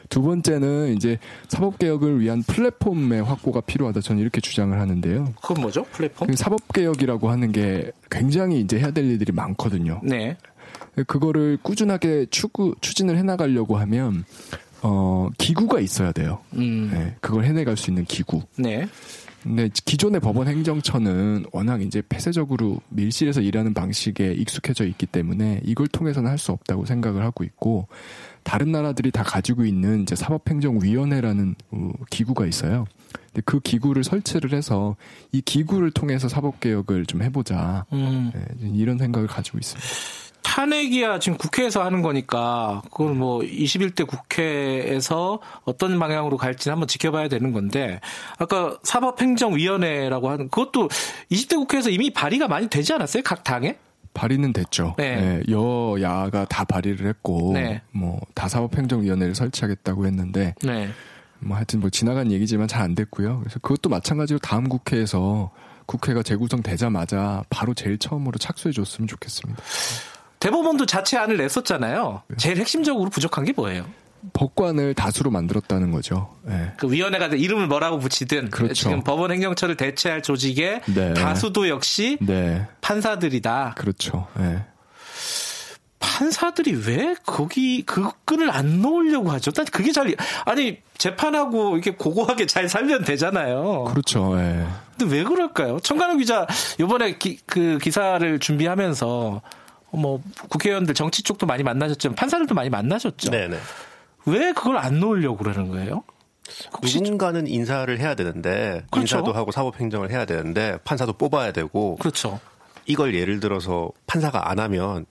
두 0.09 0.21
번째는 0.23 0.95
이제 0.95 1.17
사법개혁을 1.47 2.19
위한 2.19 2.41
플랫폼의 2.43 3.23
확보가 3.23 3.61
필요하다. 3.61 4.01
저는 4.01 4.21
이렇게 4.21 4.41
주장을 4.41 4.77
하는데요. 4.79 5.33
그건 5.41 5.61
뭐죠? 5.61 5.83
플랫폼? 5.91 6.27
그 6.27 6.35
사법개혁이라고 6.35 7.29
하는 7.29 7.51
게 7.51 7.91
굉장히 8.09 8.59
이제 8.59 8.79
해야 8.79 8.91
될 8.91 9.05
일들이 9.05 9.31
많거든요. 9.31 10.01
네. 10.03 10.35
그거를 11.07 11.57
꾸준하게 11.61 12.25
추구, 12.31 12.75
추진을 12.81 13.17
해나가려고 13.17 13.77
하면, 13.77 14.25
어, 14.81 15.29
기구가 15.37 15.79
있어야 15.79 16.11
돼요. 16.11 16.39
음. 16.53 16.89
네, 16.91 17.15
그걸 17.21 17.45
해내갈 17.45 17.77
수 17.77 17.89
있는 17.91 18.03
기구. 18.05 18.41
네. 18.57 18.87
근데 19.43 19.69
기존의 19.85 20.19
법원 20.19 20.49
행정처는 20.49 21.45
워낙 21.53 21.81
이제 21.81 22.01
폐쇄적으로 22.09 22.79
밀실에서 22.89 23.39
일하는 23.39 23.73
방식에 23.73 24.33
익숙해져 24.33 24.85
있기 24.85 25.05
때문에 25.05 25.61
이걸 25.63 25.87
통해서는 25.87 26.29
할 26.29 26.37
수 26.37 26.51
없다고 26.51 26.85
생각을 26.85 27.23
하고 27.23 27.45
있고 27.45 27.87
다른 28.49 28.71
나라들이 28.71 29.11
다 29.11 29.21
가지고 29.21 29.63
있는 29.63 30.01
이제 30.01 30.15
사법행정위원회라는 30.15 31.53
어, 31.69 31.91
기구가 32.09 32.47
있어요. 32.47 32.87
근데 33.27 33.43
그 33.45 33.59
기구를 33.59 34.03
설치를 34.03 34.53
해서 34.53 34.95
이 35.31 35.39
기구를 35.39 35.91
통해서 35.91 36.27
사법개혁을 36.27 37.05
좀 37.05 37.21
해보자. 37.21 37.85
음. 37.93 38.31
네, 38.33 38.71
이런 38.73 38.97
생각을 38.97 39.27
가지고 39.27 39.59
있습니다. 39.59 39.87
탄핵이야 40.41 41.19
지금 41.19 41.37
국회에서 41.37 41.83
하는 41.83 42.01
거니까 42.01 42.81
그걸 42.85 43.13
뭐 43.13 43.41
21대 43.41 44.07
국회에서 44.07 45.41
어떤 45.63 45.99
방향으로 45.99 46.37
갈지는 46.37 46.73
한번 46.73 46.87
지켜봐야 46.87 47.27
되는 47.27 47.51
건데 47.53 47.99
아까 48.39 48.79
사법행정위원회라고 48.81 50.27
하는 50.27 50.49
그것도 50.49 50.87
20대 51.31 51.55
국회에서 51.55 51.91
이미 51.91 52.09
발의가 52.09 52.47
많이 52.47 52.67
되지 52.67 52.93
않았어요? 52.93 53.21
각 53.23 53.43
당에? 53.43 53.77
발의는 54.19 54.51
됐죠. 54.51 54.95
네. 54.97 55.15
네, 55.15 55.43
여야가 55.49 56.45
다 56.45 56.65
발의를 56.65 57.07
했고 57.07 57.51
네. 57.53 57.81
뭐 57.91 58.19
다 58.35 58.47
사법행정위원회를 58.49 59.33
설치하겠다고 59.35 60.05
했는데 60.05 60.55
네. 60.61 60.89
뭐 61.39 61.55
하여튼 61.55 61.79
뭐 61.79 61.89
지나간 61.89 62.31
얘기지만 62.31 62.67
잘 62.67 62.81
안 62.83 62.95
됐고요. 62.95 63.39
그래서 63.39 63.59
그것도 63.59 63.89
마찬가지로 63.89 64.39
다음 64.39 64.67
국회에서 64.67 65.51
국회가 65.85 66.21
재구성 66.21 66.61
되자마자 66.61 67.43
바로 67.49 67.73
제일 67.73 67.97
처음으로 67.97 68.37
착수해 68.37 68.71
줬으면 68.73 69.07
좋겠습니다. 69.07 69.61
대법원도 70.39 70.85
자체 70.85 71.17
안을 71.17 71.37
냈었잖아요. 71.37 72.23
네. 72.27 72.35
제일 72.37 72.57
핵심적으로 72.57 73.09
부족한 73.09 73.43
게 73.45 73.53
뭐예요? 73.53 73.85
법관을 74.33 74.93
다수로 74.93 75.31
만들었다는 75.31 75.91
거죠. 75.91 76.35
네. 76.43 76.71
그 76.77 76.91
위원회가 76.91 77.27
이름을 77.27 77.67
뭐라고 77.67 77.99
붙이든 77.99 78.49
그렇죠. 78.49 78.73
지금 78.73 79.03
법원 79.03 79.31
행정처를 79.31 79.75
대체할 79.75 80.21
조직의 80.21 80.81
네. 80.87 81.13
다수도 81.13 81.69
역시 81.69 82.17
네. 82.21 82.67
판사들이다. 82.81 83.75
그렇죠. 83.77 84.27
네. 84.37 84.63
판사들이 85.99 86.75
왜 86.85 87.15
거기 87.25 87.83
그 87.85 88.09
끈을 88.25 88.49
안 88.51 88.81
놓으려고 88.81 89.31
하죠? 89.31 89.51
난 89.51 89.65
그게 89.65 89.91
잘 89.91 90.13
아니 90.45 90.77
재판하고 90.97 91.75
이렇게 91.75 91.91
고고하게 91.91 92.45
잘 92.45 92.67
살면 92.67 93.03
되잖아요. 93.05 93.85
그렇죠. 93.85 94.37
예. 94.37 94.65
근데 94.97 95.15
왜 95.15 95.23
그럴까요? 95.23 95.79
청가능 95.79 96.17
기자 96.17 96.45
이번에 96.79 97.17
기, 97.17 97.39
그 97.45 97.77
기사를 97.81 98.39
준비하면서 98.39 99.41
뭐 99.91 100.21
국회의원들 100.49 100.93
정치 100.93 101.23
쪽도 101.23 101.45
많이 101.45 101.63
만나셨지만 101.63 102.15
판사들도 102.15 102.53
많이 102.53 102.69
만나셨죠. 102.69 103.31
네네. 103.31 103.57
왜 104.25 104.53
그걸 104.53 104.77
안 104.77 104.99
놓으려고 104.99 105.37
그러는 105.37 105.69
거예요? 105.69 106.03
누군가는 106.83 107.45
인사를 107.47 107.99
해야 107.99 108.15
되는데 108.15 108.83
그렇죠. 108.91 109.17
인사도 109.17 109.33
하고 109.33 109.51
사법 109.51 109.79
행정을 109.79 110.09
해야 110.11 110.25
되는데 110.25 110.77
판사도 110.83 111.13
뽑아야 111.13 111.51
되고 111.51 111.95
그렇죠. 111.97 112.39
이걸 112.85 113.13
예를 113.13 113.39
들어서 113.39 113.91
판사가 114.07 114.49
안 114.49 114.59
하면 114.59 115.05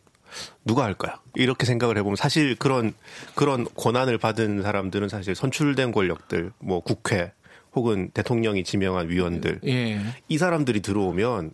누가 0.64 0.84
할까요? 0.84 1.14
이렇게 1.34 1.64
생각을 1.64 1.96
해보면 1.98 2.16
사실 2.16 2.56
그런 2.56 2.92
그런 3.34 3.66
권한을 3.76 4.18
받은 4.18 4.62
사람들은 4.62 5.08
사실 5.08 5.34
선출된 5.34 5.92
권력들 5.92 6.52
뭐 6.58 6.80
국회 6.80 7.32
혹은 7.74 8.10
대통령이 8.12 8.64
지명한 8.64 9.08
위원들 9.08 9.60
예. 9.66 10.00
이 10.28 10.38
사람들이 10.38 10.80
들어오면 10.80 11.52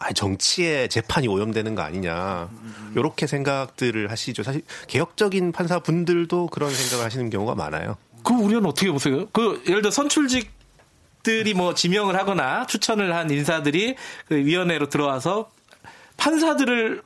아, 0.00 0.12
정치에 0.12 0.88
재판이 0.88 1.28
오염되는 1.28 1.74
거 1.74 1.82
아니냐. 1.82 2.48
요렇게 2.96 3.26
생각들을 3.26 4.10
하시죠. 4.10 4.42
사실 4.42 4.62
개혁적인 4.88 5.52
판사분들도 5.52 6.46
그런 6.46 6.70
생각을 6.74 7.04
하시는 7.04 7.28
경우가 7.28 7.54
많아요. 7.54 7.96
그 8.24 8.32
우려는 8.32 8.70
어떻게 8.70 8.90
보세요? 8.90 9.26
그 9.32 9.62
예를 9.68 9.82
들어 9.82 9.90
선출직 9.90 10.50
들이 11.22 11.52
뭐 11.52 11.74
지명을 11.74 12.16
하거나 12.16 12.66
추천을 12.66 13.14
한 13.14 13.30
인사들이 13.30 13.94
그 14.26 14.36
위원회로 14.36 14.88
들어와서 14.88 15.50
판사들을 16.16 17.02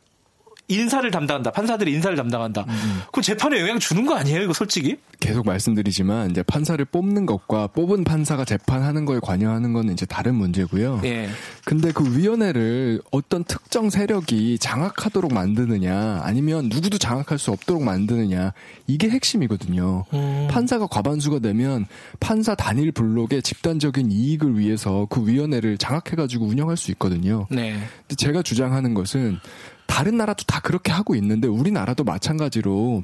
인사를 0.68 1.10
담당한다. 1.10 1.50
판사들이 1.50 1.92
인사를 1.92 2.16
담당한다. 2.16 2.64
음. 2.66 3.00
그 3.12 3.20
재판에 3.20 3.60
영향 3.60 3.78
주는 3.78 4.06
거 4.06 4.14
아니에요, 4.14 4.42
이거 4.42 4.52
솔직히? 4.54 4.96
계속 5.20 5.44
말씀드리지만 5.46 6.30
이제 6.30 6.42
판사를 6.42 6.82
뽑는 6.84 7.26
것과 7.26 7.66
뽑은 7.68 8.04
판사가 8.04 8.44
재판하는 8.44 9.04
거에 9.04 9.20
관여하는 9.22 9.72
거는 9.72 9.92
이제 9.92 10.06
다른 10.06 10.34
문제고요. 10.36 11.02
예. 11.04 11.28
근데 11.64 11.92
그 11.92 12.16
위원회를 12.16 13.02
어떤 13.10 13.44
특정 13.44 13.90
세력이 13.90 14.58
장악하도록 14.58 15.32
만드느냐, 15.32 16.20
아니면 16.22 16.68
누구도 16.70 16.96
장악할 16.98 17.38
수 17.38 17.50
없도록 17.50 17.82
만드느냐, 17.82 18.52
이게 18.86 19.10
핵심이거든요. 19.10 20.04
음. 20.14 20.48
판사가 20.50 20.86
과반수가 20.86 21.40
되면 21.40 21.86
판사 22.20 22.54
단일 22.54 22.90
블록의 22.92 23.42
집단적인 23.42 24.10
이익을 24.10 24.58
위해서 24.58 25.06
그 25.10 25.26
위원회를 25.26 25.76
장악해 25.78 26.16
가지고 26.16 26.46
운영할 26.46 26.76
수 26.76 26.90
있거든요. 26.92 27.46
네. 27.50 27.72
근데 28.00 28.16
제가 28.16 28.42
주장하는 28.42 28.94
것은 28.94 29.38
다른 29.86 30.16
나라도 30.16 30.44
다 30.44 30.60
그렇게 30.60 30.90
하고 30.92 31.14
있는데 31.14 31.46
우리나라도 31.48 32.04
마찬가지로 32.04 33.02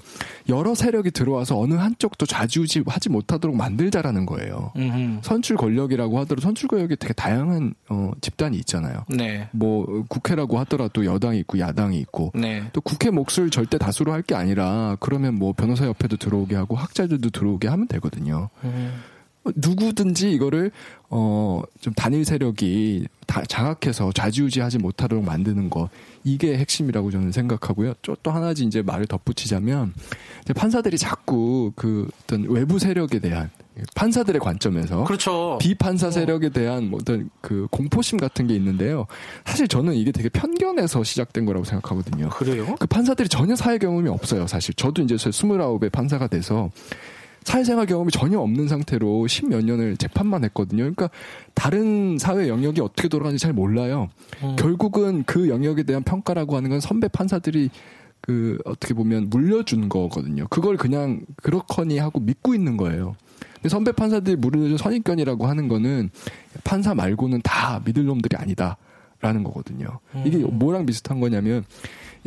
여러 0.49 0.75
세력이 0.75 1.11
들어와서 1.13 1.59
어느 1.59 1.75
한쪽도 1.75 2.27
좌지우지 2.27 2.85
하지 2.87 3.09
못하도록 3.09 3.57
만들자라는 3.57 4.27
거예요. 4.27 4.73
음흠. 4.77 5.21
선출 5.23 5.57
권력이라고 5.57 6.19
하더라도 6.21 6.41
선출 6.43 6.69
권력이 6.69 6.97
되게 6.97 7.13
다양한 7.15 7.75
어, 7.89 8.11
집단이 8.21 8.57
있잖아요. 8.59 9.05
네. 9.09 9.49
뭐 9.53 10.05
국회라고 10.09 10.59
하더라도 10.61 11.05
여당이 11.05 11.39
있고 11.41 11.59
야당이 11.59 11.99
있고 12.01 12.33
네. 12.35 12.65
또 12.73 12.81
국회 12.81 13.11
몫을 13.11 13.51
절대 13.51 13.77
다수로 13.79 14.13
할 14.13 14.21
게 14.21 14.35
아니라 14.35 14.97
그러면 15.01 15.35
뭐 15.37 15.55
변호사 15.55 15.87
협회도 15.87 16.19
들어오게 16.19 16.55
하고 16.55 16.77
학자들도 16.77 17.31
들어오게 17.31 17.69
하면 17.69 17.89
되거든요. 17.89 18.51
음. 18.65 18.93
누구든지 19.45 20.31
이거를 20.33 20.71
어 21.09 21.51
좀 21.81 21.95
단일 21.95 22.25
세력이 22.25 23.07
다 23.27 23.43
장악해서 23.49 24.13
좌지우지하지 24.13 24.79
못하도록 24.79 25.25
만드는 25.25 25.71
거 25.71 25.89
이게 26.25 26.59
핵심이라고 26.59 27.11
저는 27.11 27.33
생각하고요. 27.33 27.95
또 28.23 28.31
하나지 28.31 28.65
이제 28.65 28.83
말을 28.83 29.07
덧붙이자면 29.07 29.95
판사들이 30.55 30.99
자꾸 30.99 31.73
그 31.75 32.09
어떤 32.23 32.45
외부 32.51 32.79
세력에 32.79 33.19
대한 33.19 33.51
판사들의 33.95 34.41
관점에서 34.41 35.05
그렇죠. 35.05 35.57
비판사 35.59 36.09
어. 36.09 36.11
세력에 36.11 36.51
대한 36.51 36.91
뭐 36.91 36.99
어떤 37.01 37.31
그 37.41 37.67
공포심 37.71 38.19
같은 38.19 38.47
게 38.47 38.55
있는데요. 38.55 39.07
사실 39.47 39.69
저는 39.69 39.95
이게 39.95 40.13
되게 40.13 40.29
편견에서 40.29 41.03
시작된 41.03 41.47
거라고 41.47 41.65
생각하거든요. 41.65 42.29
그래요? 42.29 42.77
그 42.79 42.87
판사들이 42.87 43.29
전혀 43.31 43.57
사회 43.57 43.79
경험이 43.79 44.11
없어요. 44.11 44.47
사실 44.47 44.75
저도 44.75 45.03
이제 45.03 45.17
스물아홉에 45.17 45.89
판사가 45.89 46.27
돼서 46.27 46.71
사회생활 47.45 47.87
경험이 47.87 48.11
전혀 48.11 48.39
없는 48.39 48.69
상태로 48.69 49.27
십몇 49.27 49.65
년을 49.65 49.97
재판만 49.97 50.45
했거든요. 50.45 50.83
그러니까 50.83 51.11
다른 51.55 52.19
사회 52.19 52.49
영역이 52.49 52.81
어떻게 52.81 53.09
돌아가는지 53.09 53.43
잘 53.43 53.53
몰라요. 53.53 54.09
음. 54.43 54.57
결국은 54.57 55.25
그 55.25 55.49
영역에 55.49 55.83
대한 55.83 56.03
평가라고 56.03 56.57
하는 56.57 56.71
건 56.71 56.81
선배 56.81 57.09
판사들이 57.09 57.71
그 58.21 58.59
어떻게 58.65 58.95
보면 58.95 59.31
물려준 59.31 59.89
거거든요. 59.89 60.47
그걸 60.51 60.77
그냥 60.77 61.23
그렇거니 61.37 61.99
하고 61.99 62.21
믿고 62.21 62.55
있는 62.55 62.77
거예요. 62.77 63.17
선배 63.69 63.93
판사들이 63.93 64.37
물려준 64.37 64.77
선입견이라고 64.79 65.47
하는 65.47 65.69
거는 65.69 66.11
판사 66.65 66.95
말고는 66.95 67.41
다 67.43 67.81
믿을 67.85 68.05
놈들이 68.05 68.37
아니다 68.37 68.77
라는 69.21 69.45
거거든요. 69.45 69.87
이게 70.25 70.39
음. 70.39 70.59
뭐랑 70.59 70.87
비슷한 70.87 71.21
거냐면 71.21 71.65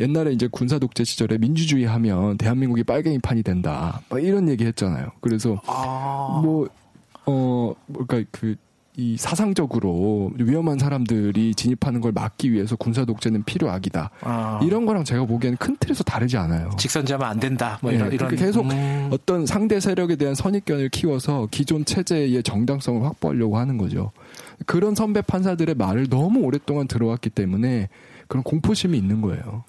옛날에 0.00 0.32
이제 0.32 0.48
군사 0.50 0.78
독재 0.78 1.04
시절에 1.04 1.38
민주주의 1.38 1.84
하면 1.84 2.36
대한민국이 2.38 2.84
빨갱이판이 2.84 3.42
된다. 3.42 4.00
막 4.08 4.22
이런 4.22 4.48
얘기 4.48 4.64
했잖아요. 4.64 5.08
그래서 5.20 5.60
아. 5.66 6.40
뭐, 6.42 6.68
어, 7.26 7.74
그러니까 7.92 8.22
그, 8.30 8.56
이 8.96 9.16
사상적으로 9.16 10.30
위험한 10.38 10.78
사람들이 10.78 11.56
진입하는 11.56 12.00
걸 12.00 12.12
막기 12.12 12.52
위해서 12.52 12.76
군사 12.76 13.04
독재는 13.04 13.42
필요악이다. 13.42 14.10
아. 14.20 14.60
이런 14.62 14.86
거랑 14.86 15.02
제가 15.02 15.24
보기에는 15.24 15.56
큰 15.56 15.76
틀에서 15.80 16.04
다르지 16.04 16.36
않아요. 16.36 16.70
직선제하면 16.78 17.26
안 17.28 17.40
된다. 17.40 17.78
뭐 17.82 17.90
이런, 17.90 18.08
네, 18.08 18.14
이런. 18.14 18.36
계속 18.36 18.64
음. 18.70 19.08
어떤 19.10 19.46
상대 19.46 19.80
세력에 19.80 20.14
대한 20.14 20.36
선입견을 20.36 20.90
키워서 20.90 21.48
기존 21.50 21.84
체제의 21.84 22.44
정당성을 22.44 23.04
확보하려고 23.04 23.58
하는 23.58 23.78
거죠. 23.78 24.12
그런 24.66 24.94
선배 24.94 25.20
판사들의 25.22 25.74
말을 25.74 26.08
너무 26.08 26.40
오랫동안 26.40 26.88
들어왔기 26.88 27.30
때문에 27.30 27.88
그런 28.28 28.42
공포심이 28.42 28.96
있는 28.96 29.20
거예요. 29.20 29.64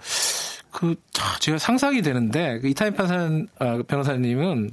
그 0.72 0.96
제가 1.40 1.58
상상이 1.58 2.02
되는데 2.02 2.60
그 2.60 2.68
이타임 2.68 2.94
판사 2.94 3.30
어, 3.60 3.82
변호사님은 3.88 4.72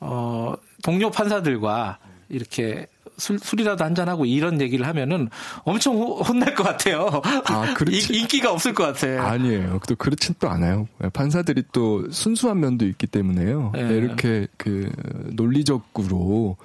어 0.00 0.54
동료 0.82 1.10
판사들과 1.10 1.98
이렇게 2.28 2.88
술, 3.16 3.38
술이라도 3.38 3.84
한잔 3.84 4.08
하고 4.08 4.24
이런 4.26 4.60
얘기를 4.60 4.86
하면은 4.86 5.28
엄청 5.62 5.96
혼날 5.96 6.54
것 6.54 6.64
같아요. 6.64 7.22
아, 7.44 7.74
그렇지. 7.78 8.12
인기가 8.12 8.52
없을 8.52 8.74
것 8.74 8.84
같아. 8.84 9.30
아니에요. 9.30 9.78
또 9.88 9.94
그렇진 9.94 10.34
또 10.40 10.48
않아요. 10.48 10.88
판사들이 11.12 11.64
또 11.72 12.10
순수한 12.10 12.60
면도 12.60 12.86
있기 12.86 13.06
때문에요. 13.06 13.72
네. 13.74 13.80
이렇게 13.94 14.48
그 14.56 14.90
논리적으로 15.32 16.56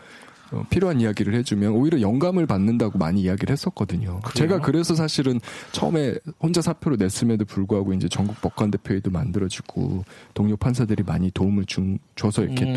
어, 0.52 0.66
필요한 0.70 1.00
이야기를 1.00 1.34
해주면 1.36 1.72
오히려 1.72 2.02
영감을 2.02 2.46
받는다고 2.48 2.98
많이 2.98 3.22
이야기를 3.22 3.52
했었거든요. 3.54 4.20
그래요? 4.22 4.34
제가 4.34 4.60
그래서 4.60 4.96
사실은 4.96 5.40
처음에 5.72 6.16
혼자 6.40 6.62
사표를 6.62 6.98
냈음에도 6.98 7.46
불구하고 7.46 7.94
이제 7.94 8.10
전국 8.10 8.42
법관 8.42 8.72
대표회도 8.72 9.12
만들어지고 9.12 10.04
동료 10.34 10.58
판사들이 10.58 11.04
많이 11.04 11.32
도움을 11.32 11.66
준, 11.66 12.00
줘서 12.16 12.44
이렇게 12.44 12.66
음. 12.66 12.74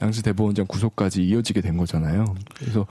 또 0.00 0.04
양수 0.04 0.22
대법원장 0.22 0.66
구속까지 0.66 1.22
이어지게 1.24 1.60
된 1.60 1.76
거잖아요. 1.76 2.24
그래서 2.58 2.86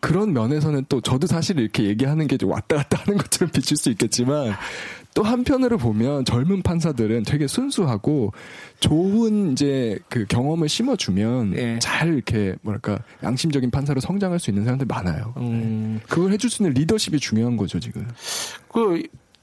그런 0.00 0.34
면에서는 0.34 0.84
또 0.90 1.00
저도 1.00 1.26
사실 1.26 1.58
이렇게 1.58 1.84
얘기하는 1.84 2.26
게 2.26 2.36
좀 2.36 2.50
왔다 2.50 2.76
갔다 2.76 3.00
하는 3.02 3.16
것처럼 3.16 3.50
비칠 3.54 3.76
수 3.76 3.88
있겠지만 3.90 4.52
또 5.14 5.22
한편으로 5.22 5.78
보면 5.78 6.24
젊은 6.24 6.62
판사들은 6.62 7.22
되게 7.22 7.46
순수하고 7.46 8.32
좋은 8.80 9.52
이제 9.52 9.98
그 10.08 10.26
경험을 10.26 10.68
심어주면 10.68 11.50
네. 11.52 11.78
잘 11.78 12.12
이렇게 12.12 12.56
뭐랄까 12.62 12.98
양심적인 13.22 13.70
판사로 13.70 14.00
성장할 14.00 14.40
수 14.40 14.50
있는 14.50 14.64
사람들 14.64 14.86
많아요. 14.86 15.32
음. 15.36 16.00
그걸 16.08 16.32
해줄 16.32 16.50
수 16.50 16.62
있는 16.62 16.74
리더십이 16.74 17.20
중요한 17.20 17.56
거죠 17.56 17.78
지금. 17.78 18.06
그 18.68 19.02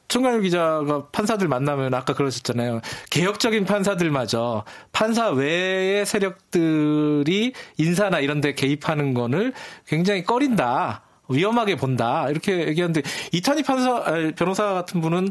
청강일 0.10 0.42
기자가 0.42 1.08
판사들 1.14 1.48
만나면 1.48 1.94
아까 1.94 2.14
그러셨잖아요. 2.14 2.82
개혁적인 3.10 3.64
판사들마저 3.64 4.66
판사 4.92 5.30
외의 5.30 6.06
세력들이 6.06 7.54
인사나 7.78 8.20
이런 8.20 8.42
데 8.42 8.54
개입하는 8.54 9.14
거를 9.14 9.54
굉장히 9.88 10.26
꺼린다. 10.26 11.04
위험하게 11.34 11.76
본다. 11.76 12.30
이렇게 12.30 12.68
얘기하는데 12.68 13.02
이탄희 13.32 13.64
판사, 13.64 14.04
변호사 14.36 14.74
같은 14.74 15.02
분은 15.02 15.30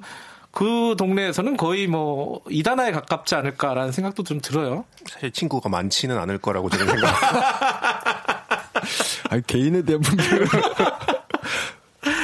그 0.53 0.95
동네에서는 0.99 1.57
거의 1.57 1.87
뭐 1.87 2.41
이단화에 2.49 2.91
가깝지 2.93 3.35
않을까라는 3.37 3.93
생각도 3.93 4.25
좀 4.25 4.41
들어요. 4.41 4.85
사실 5.07 5.31
친구가 5.31 5.69
많지는 5.69 6.19
않을 6.19 6.39
거라고 6.39 6.69
저는 6.71 6.87
생각. 6.87 7.15
아 9.31 9.39
개인에 9.47 9.83
대한 9.83 10.01
분별. 10.01 10.47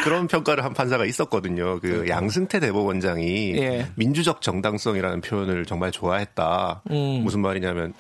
그런 0.03 0.29
평가를 0.29 0.65
한 0.65 0.73
판사가 0.73 1.05
있었거든요. 1.05 1.81
그 1.81 1.89
그렇죠. 1.89 2.09
양승태 2.09 2.61
대법원장이 2.61 3.55
예. 3.57 3.89
민주적 3.97 4.41
정당성이라는 4.41 5.21
표현을 5.21 5.67
정말 5.67 5.91
좋아했다. 5.91 6.83
음. 6.91 7.21
무슨 7.25 7.41
말이냐면 7.41 7.93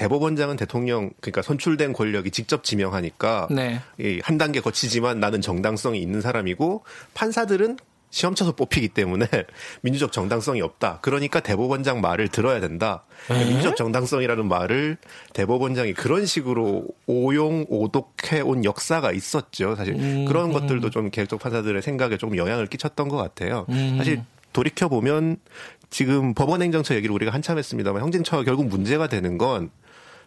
대법원장은 0.00 0.56
대통령 0.56 1.10
그러니까 1.20 1.42
선출된 1.42 1.92
권력이 1.92 2.30
직접 2.30 2.64
지명하니까 2.64 3.48
네. 3.50 3.82
한 4.22 4.38
단계 4.38 4.60
거치지만 4.60 5.20
나는 5.20 5.42
정당성이 5.42 6.00
있는 6.00 6.22
사람이고 6.22 6.84
판사들은 7.12 7.76
시험 8.08 8.34
쳐서 8.34 8.52
뽑히기 8.52 8.88
때문에 8.88 9.26
민주적 9.82 10.10
정당성이 10.10 10.62
없다. 10.62 11.00
그러니까 11.02 11.40
대법원장 11.40 12.00
말을 12.00 12.28
들어야 12.28 12.60
된다. 12.60 13.04
그러니까 13.26 13.50
민주적 13.50 13.76
정당성이라는 13.76 14.48
말을 14.48 14.96
대법원장이 15.34 15.92
그런 15.92 16.24
식으로 16.24 16.86
오용 17.06 17.66
오독해 17.68 18.40
온 18.40 18.64
역사가 18.64 19.12
있었죠. 19.12 19.76
사실 19.76 19.96
음, 19.96 20.24
그런 20.24 20.46
음. 20.46 20.52
것들도 20.54 20.88
좀 20.88 21.10
개혁적 21.10 21.40
판사들의 21.40 21.82
생각에 21.82 22.16
조금 22.16 22.38
영향을 22.38 22.66
끼쳤던 22.68 23.10
것 23.10 23.18
같아요. 23.18 23.66
음. 23.68 23.96
사실 23.98 24.22
돌이켜 24.54 24.88
보면 24.88 25.36
지금 25.90 26.32
법원 26.32 26.62
행정처 26.62 26.94
얘기를 26.94 27.14
우리가 27.14 27.32
한참 27.32 27.58
했습니다만 27.58 28.02
형진처가 28.02 28.44
결국 28.44 28.66
문제가 28.66 29.06
되는 29.06 29.36
건 29.36 29.70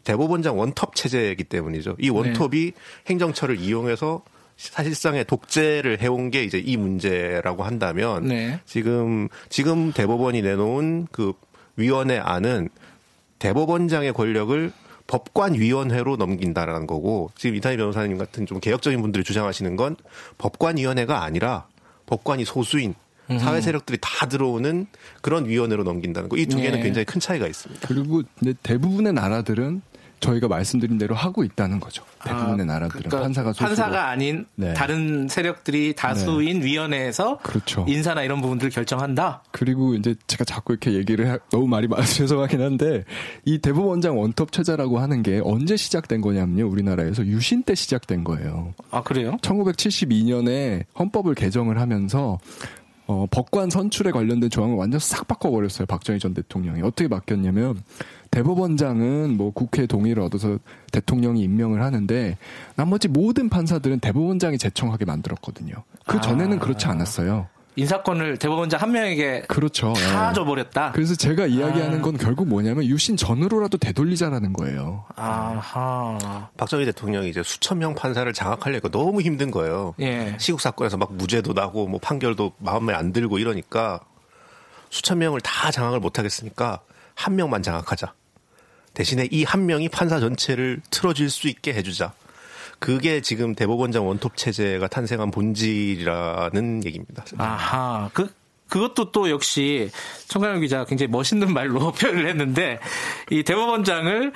대법원장 0.04 0.58
원톱 0.58 0.96
체제이기 0.96 1.46
때문이죠. 1.46 1.96
이 2.00 2.10
원톱이 2.10 2.72
네. 2.72 2.72
행정처를 3.08 3.60
이용해서 3.60 4.24
사실상의 4.58 5.26
독재를 5.26 6.02
해온 6.02 6.30
게 6.30 6.44
이제 6.44 6.60
이 6.60 6.78
문제라고 6.78 7.64
한다면 7.64 8.28
네. 8.28 8.60
지금 8.66 9.28
지금 9.50 9.92
대법원이 9.92 10.42
내놓은 10.42 11.08
그 11.12 11.34
위원회 11.76 12.18
안은 12.20 12.70
대법원장의 13.40 14.14
권력을 14.14 14.72
법관위원회로 15.08 16.16
넘긴다라는 16.18 16.88
거고 16.88 17.32
지금 17.36 17.56
이탄희 17.56 17.78
변호사님 17.78 18.18
같은 18.18 18.46
좀 18.46 18.60
개혁적인 18.60 19.02
분들이 19.02 19.24
주장하시는 19.24 19.76
건 19.76 19.96
법관위원회가 20.38 21.24
아니라 21.24 21.68
법관이 22.06 22.46
소수인 22.46 22.96
사회 23.40 23.62
세력들이 23.62 23.98
다 24.02 24.28
들어오는 24.28 24.86
그런 25.22 25.48
위원회로 25.48 25.84
넘긴다는 25.84 26.30
거. 26.30 26.38
이 26.38 26.46
두 26.46 26.58
개는 26.58 26.78
네. 26.80 26.84
굉장히 26.84 27.06
큰 27.06 27.20
차이가 27.20 27.48
있습니다. 27.48 27.88
그리고 27.88 28.22
대부분의 28.64 29.14
나라들은 29.14 29.82
저희가 30.24 30.48
말씀드린 30.48 30.98
대로 30.98 31.16
하고 31.16 31.44
있다는 31.44 31.80
거죠. 31.80 32.04
대부분의 32.24 32.62
아, 32.62 32.66
나라들은 32.66 32.90
그러니까 32.90 33.22
판사가 33.22 33.54
소수로. 33.54 33.68
판사가 33.68 34.10
아닌 34.10 34.46
네. 34.56 34.74
다른 34.74 35.28
세력들이 35.28 35.94
다수인 35.96 36.60
네. 36.60 36.66
위원회에서 36.66 37.38
그렇죠. 37.44 37.86
인사나 37.88 38.24
이런 38.24 38.42
부분들을 38.42 38.72
결정한다. 38.72 39.44
그리고 39.52 39.94
이제 39.96 40.16
제가 40.28 40.44
자꾸 40.46 40.74
이렇게 40.74 40.94
얘기를 40.94 41.28
해, 41.28 41.38
너무 41.52 41.68
말이 41.68 41.88
많아서 41.88 42.14
죄송하긴 42.14 42.62
한데 42.62 43.04
이 43.46 43.58
대법원장 43.60 44.18
원톱 44.20 44.52
체제라고 44.52 45.00
하는 45.00 45.24
게 45.24 45.42
언제 45.44 45.76
시작된 45.78 46.22
거냐면요. 46.22 46.68
우리나라에서 46.70 47.26
유신 47.26 47.64
때 47.64 47.76
시작된 47.76 48.24
거예요. 48.24 48.74
아 48.92 49.04
그래요? 49.04 49.38
1972년에 49.42 50.84
헌법을 50.98 51.36
개정을 51.36 51.80
하면서 51.80 52.40
어, 53.06 53.26
법관 53.30 53.70
선출에 53.70 54.12
관련된 54.12 54.50
조항을 54.50 54.76
완전 54.76 55.00
싹 55.00 55.28
바꿔버렸어요. 55.28 55.86
박정희 55.86 56.20
전 56.20 56.34
대통령이. 56.34 56.82
어떻게 56.82 57.08
바뀌었냐면, 57.08 57.82
대법원장은 58.32 59.36
뭐 59.36 59.52
국회 59.52 59.86
동의를 59.86 60.24
얻어서 60.24 60.58
대통령이 60.92 61.42
임명을 61.42 61.82
하는데, 61.82 62.38
나머지 62.76 63.08
모든 63.08 63.50
판사들은 63.50 64.00
대법원장이 64.00 64.58
제청하게 64.58 65.06
만들었거든요. 65.06 65.76
그 66.08 66.22
전에는 66.22 66.58
아. 66.58 66.60
그렇지 66.60 66.88
않았어요. 66.88 67.48
인사권을 67.76 68.38
대법원장 68.38 68.80
한 68.82 68.92
명에게 68.92 69.44
그렇죠. 69.48 69.94
다 69.94 70.28
네. 70.30 70.34
줘버렸다. 70.36 70.92
그래서 70.92 71.16
제가 71.16 71.48
이야기하는 71.48 72.00
아. 72.00 72.02
건 72.02 72.18
결국 72.18 72.48
뭐냐면 72.48 72.86
유신 72.86 73.18
전으로라도 73.18 73.78
되돌리자라는 73.80 74.54
거예요. 74.54 75.06
아하. 75.16 76.50
박정희 76.58 76.86
대통령이 76.86 77.30
이제 77.30 77.42
수천 77.42 77.80
명 77.80 77.96
판사를 77.96 78.32
장악하려니까 78.32 78.90
너무 78.90 79.22
힘든 79.22 79.50
거예요. 79.50 79.96
예. 80.02 80.36
시국 80.40 80.62
사건에서 80.62 80.98
막 80.98 81.14
무죄도 81.16 81.54
나고 81.54 81.88
뭐 81.88 82.00
판결도 82.00 82.54
마음에 82.60 82.94
안 82.94 83.12
들고 83.12 83.40
이러니까 83.40 84.02
수천 84.92 85.18
명을 85.18 85.42
다 85.42 85.72
장악을 85.72 86.00
못 86.00 86.20
하겠으니까 86.20 86.82
한 87.16 87.36
명만 87.36 87.64
장악하자. 87.64 88.14
대신에 88.94 89.28
이 89.32 89.44
한 89.44 89.66
명이 89.66 89.90
판사 89.90 90.20
전체를 90.20 90.80
틀어줄 90.92 91.32
수 91.32 91.48
있게 91.48 91.74
해주자. 91.74 92.14
그게 92.84 93.22
지금 93.22 93.56
대법원장 93.56 94.06
원톱 94.06 94.36
체제가 94.36 94.90
탄생한 94.90 95.32
본질이라는 95.32 96.84
얘기입니다. 96.84 97.24
아하. 97.38 98.10
그, 98.12 98.30
그것도 98.68 99.14
또 99.14 99.30
역시 99.30 99.90
청강현 100.28 100.60
기자가 100.60 100.84
굉장히 100.84 101.10
멋있는 101.10 101.54
말로 101.54 101.94
표현을 101.96 102.28
했는데 102.28 102.80
이 103.32 103.42
대법원장을 103.44 104.34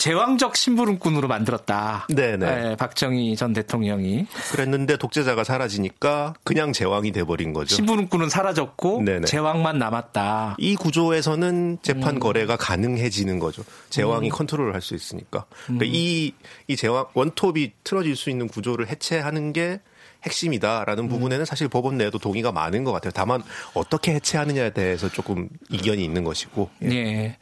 제왕적 0.00 0.56
심부름꾼으로 0.56 1.28
만들었다. 1.28 2.06
네네. 2.08 2.36
네, 2.38 2.76
박정희 2.76 3.36
전 3.36 3.52
대통령이. 3.52 4.26
그랬는데 4.50 4.96
독재자가 4.96 5.44
사라지니까 5.44 6.34
그냥 6.42 6.72
제왕이 6.72 7.12
돼버린 7.12 7.52
거죠. 7.52 7.76
심부름꾼은 7.76 8.30
사라졌고 8.30 9.02
네네. 9.02 9.26
제왕만 9.26 9.78
남았다. 9.78 10.56
이 10.58 10.74
구조에서는 10.74 11.78
재판 11.82 12.16
음. 12.16 12.18
거래가 12.18 12.56
가능해지는 12.56 13.38
거죠. 13.38 13.62
제왕이 13.90 14.28
음. 14.28 14.32
컨트롤을 14.32 14.74
할 14.74 14.80
수 14.80 14.94
있으니까. 14.94 15.44
그러니까 15.66 15.84
음. 15.84 15.90
이, 15.92 16.32
이 16.66 16.74
제왕, 16.76 17.04
원톱이 17.12 17.72
틀어질 17.84 18.16
수 18.16 18.30
있는 18.30 18.48
구조를 18.48 18.88
해체하는 18.88 19.52
게 19.52 19.80
핵심이다라는 20.24 21.04
음. 21.04 21.08
부분에는 21.10 21.44
사실 21.44 21.68
법원 21.68 21.98
내에도 21.98 22.18
동의가 22.18 22.50
많은 22.50 22.84
것 22.84 22.92
같아요. 22.92 23.12
다만 23.14 23.42
어떻게 23.74 24.14
해체하느냐에 24.14 24.70
대해서 24.70 25.10
조금 25.10 25.50
이견이 25.68 26.02
있는 26.02 26.24
것이고. 26.24 26.70
예. 26.84 26.88
예. 26.88 27.36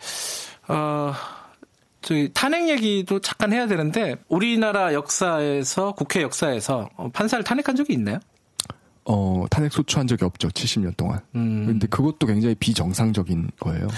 어, 0.66 1.14
저희 2.08 2.30
탄핵 2.32 2.70
얘기도 2.70 3.20
잠깐 3.20 3.52
해야 3.52 3.66
되는데 3.66 4.16
우리나라 4.28 4.94
역사에서 4.94 5.92
국회 5.92 6.22
역사에서 6.22 6.88
어, 6.96 7.10
판사를 7.12 7.44
탄핵한 7.44 7.76
적이 7.76 7.92
있나요? 7.92 8.18
어, 9.04 9.44
탄핵 9.50 9.70
소추한 9.70 10.06
적이 10.06 10.24
없죠. 10.24 10.48
70년 10.48 10.96
동안. 10.96 11.20
음. 11.34 11.66
근데 11.66 11.86
그것도 11.86 12.26
굉장히 12.26 12.54
비정상적인 12.54 13.50
거예요. 13.60 13.88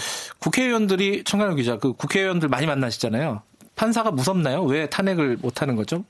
국회의원들이 0.41 1.23
청강현 1.23 1.55
기자 1.55 1.79
그 1.79 1.93
국회의원들 1.93 2.49
많이 2.49 2.67
만나시잖아요. 2.67 3.43
판사가 3.77 4.11
무섭나요? 4.11 4.65
왜 4.65 4.91
탄핵을 4.91 5.37
못 5.37 5.63
하는 5.63 5.77
거죠? 5.77 6.05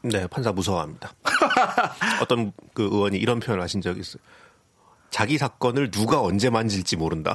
네, 0.00 0.26
판사 0.28 0.52
무서워합니다. 0.52 1.12
어떤 2.22 2.50
그 2.72 2.84
의원이 2.84 3.18
이런 3.18 3.40
표현을 3.40 3.62
하신 3.62 3.82
적이 3.82 4.00
있어요. 4.00 4.22
자기 5.10 5.36
사건을 5.36 5.90
누가 5.90 6.22
언제 6.22 6.48
만질지 6.48 6.96
모른다. 6.96 7.34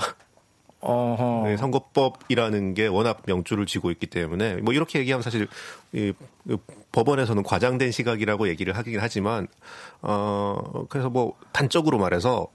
어허. 0.82 1.44
네, 1.48 1.58
선거법이라는 1.58 2.74
게 2.74 2.88
워낙 2.88 3.22
명주를 3.26 3.66
쥐고 3.66 3.92
있기 3.92 4.08
때문에 4.08 4.56
뭐 4.58 4.74
이렇게 4.74 5.00
얘기하면 5.00 5.22
사실 5.22 5.48
이, 5.94 6.12
이 6.50 6.58
법원에서는 6.92 7.44
과장된 7.44 7.92
시각이라고 7.92 8.48
얘기를 8.50 8.76
하긴 8.76 9.00
하지만 9.00 9.48
어 10.02 10.86
그래서 10.90 11.10
뭐 11.10 11.34
단적으로 11.52 11.98
말해서 12.00 12.48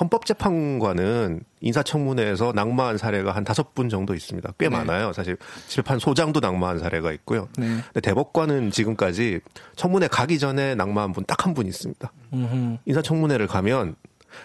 헌법재판관은 0.00 1.44
인사청문회에서 1.60 2.52
낙마한 2.54 2.98
사례가 2.98 3.32
한 3.32 3.44
다섯 3.44 3.74
분 3.74 3.88
정도 3.88 4.14
있습니다. 4.14 4.52
꽤 4.58 4.68
네. 4.68 4.76
많아요. 4.76 5.12
사실 5.12 5.36
재판 5.68 5.98
소장도 5.98 6.40
낙마한 6.40 6.78
사례가 6.80 7.12
있고요. 7.12 7.48
네. 7.56 7.66
근데 7.68 8.00
대법관은 8.00 8.70
지금까지 8.70 9.40
청문회 9.76 10.08
가기 10.08 10.38
전에 10.38 10.74
낙마한 10.74 11.12
분 11.12 11.24
딱 11.24 11.46
한 11.46 11.54
분 11.54 11.66
있습니다. 11.66 12.12
음흠. 12.32 12.78
인사청문회를 12.86 13.46
가면 13.46 13.94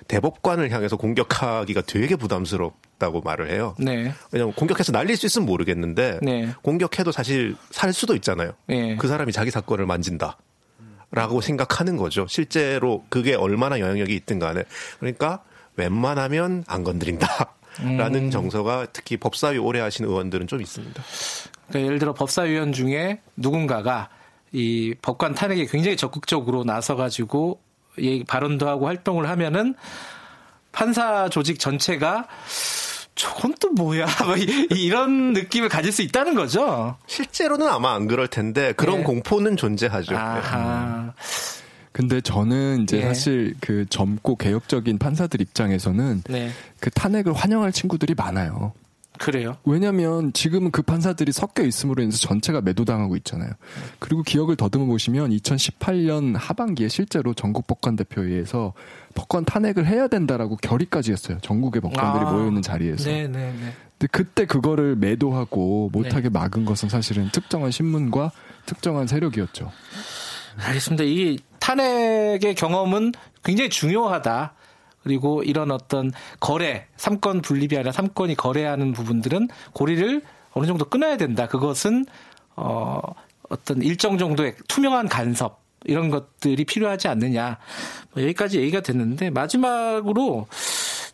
대법관을 0.07 0.71
향해서 0.71 0.97
공격하기가 0.97 1.81
되게 1.81 2.15
부담스럽다고 2.15 3.21
말을 3.21 3.51
해요. 3.51 3.75
네. 3.79 4.13
왜냐하면 4.31 4.53
공격해서 4.55 4.91
날릴 4.91 5.17
수 5.17 5.25
있으면 5.25 5.45
모르겠는데 5.45 6.19
네. 6.21 6.49
공격해도 6.61 7.11
사실 7.11 7.55
살 7.71 7.93
수도 7.93 8.15
있잖아요. 8.15 8.53
네. 8.67 8.95
그 8.97 9.07
사람이 9.07 9.31
자기 9.31 9.51
사건을 9.51 9.85
만진다. 9.85 10.37
라고 11.11 11.41
생각하는 11.41 11.97
거죠. 11.97 12.27
실제로 12.27 13.03
그게 13.09 13.33
얼마나 13.33 13.79
영향력이 13.79 14.15
있든 14.15 14.37
간에. 14.37 14.63
그러니까 14.99 15.43
웬만하면 15.75 16.65
안 16.67 16.83
건드린다. 16.83 17.55
라는 17.81 18.25
음. 18.25 18.31
정서가 18.31 18.87
특히 18.91 19.17
법사위 19.17 19.57
오래 19.57 19.79
하신 19.79 20.05
의원들은 20.05 20.47
좀 20.47 20.61
있습니다. 20.61 21.01
그러니까 21.69 21.85
예를 21.85 21.99
들어 21.99 22.13
법사위원 22.13 22.73
중에 22.73 23.21
누군가가 23.37 24.09
이 24.51 24.95
법관 25.01 25.35
탄핵에 25.35 25.65
굉장히 25.65 25.95
적극적으로 25.95 26.63
나서가지고 26.63 27.59
발언도 28.27 28.67
하고 28.67 28.87
활동을 28.87 29.29
하면은 29.29 29.75
판사 30.71 31.29
조직 31.29 31.59
전체가 31.59 32.27
저건 33.15 33.53
또 33.59 33.69
뭐야? 33.71 34.05
뭐 34.25 34.35
이런 34.37 35.33
느낌을 35.33 35.67
가질 35.67 35.91
수 35.91 36.01
있다는 36.01 36.35
거죠. 36.35 36.95
실제로는 37.07 37.67
아마 37.67 37.93
안 37.93 38.07
그럴 38.07 38.27
텐데 38.27 38.71
그런 38.73 38.99
네. 38.99 39.03
공포는 39.03 39.57
존재하죠. 39.57 40.15
아하. 40.15 41.13
근데 41.91 42.21
저는 42.21 42.83
이제 42.83 42.99
예. 42.99 43.01
사실 43.01 43.55
그 43.59 43.85
젊고 43.89 44.37
개혁적인 44.37 44.99
판사들 44.99 45.41
입장에서는 45.41 46.23
네. 46.29 46.51
그 46.79 46.89
탄핵을 46.91 47.33
환영할 47.33 47.73
친구들이 47.73 48.13
많아요. 48.15 48.71
그래요? 49.19 49.57
왜냐하면 49.65 50.31
지금은 50.31 50.71
그 50.71 50.81
판사들이 50.81 51.33
섞여 51.33 51.63
있음으로 51.63 52.01
인해서 52.01 52.17
전체가 52.17 52.61
매도당하고 52.61 53.17
있잖아요. 53.17 53.51
그리고 53.99 54.23
기억을 54.23 54.55
더듬어 54.55 54.85
보시면 54.85 55.31
2018년 55.31 56.35
하반기에 56.37 56.87
실제로 56.87 57.33
전국 57.33 57.67
법관 57.67 57.97
대표회에서 57.97 58.73
법관 59.15 59.43
탄핵을 59.43 59.85
해야 59.85 60.07
된다라고 60.07 60.55
결의까지 60.55 61.11
했어요. 61.11 61.37
전국의 61.41 61.81
법관들이 61.81 62.25
아, 62.25 62.31
모여 62.31 62.47
있는 62.47 62.61
자리에서. 62.61 63.09
네네네. 63.09 63.37
네, 63.37 63.53
네. 63.59 63.73
근데 63.99 64.07
그때 64.09 64.45
그거를 64.45 64.95
매도하고 64.95 65.89
못하게 65.91 66.23
네. 66.23 66.29
막은 66.29 66.63
것은 66.63 66.87
사실은 66.87 67.29
특정한 67.33 67.71
신문과 67.71 68.31
특정한 68.65 69.05
세력이었죠. 69.05 69.69
알겠습니다. 70.57 71.03
이 71.03 71.39
탄핵의 71.59 72.55
경험은 72.55 73.11
굉장히 73.43 73.69
중요하다. 73.69 74.53
그리고 75.09 75.41
이런 75.41 75.71
어떤 75.71 76.11
거래, 76.39 76.85
삼권 76.95 77.41
분립이 77.41 77.75
아니라 77.75 77.91
삼권이 77.91 78.35
거래하는 78.35 78.93
부분들은 78.93 79.47
고리를 79.73 80.21
어느 80.51 80.67
정도 80.67 80.85
끊어야 80.85 81.17
된다. 81.17 81.47
그것은 81.47 82.05
어 82.55 83.01
어떤 83.49 83.81
일정 83.81 84.19
정도의 84.19 84.55
투명한 84.67 85.07
간섭 85.09 85.63
이런 85.85 86.11
것들이 86.11 86.63
필요하지 86.63 87.07
않느냐. 87.07 87.57
뭐 88.13 88.21
여기까지 88.21 88.59
얘기가 88.59 88.81
됐는데 88.81 89.31
마지막으로 89.31 90.45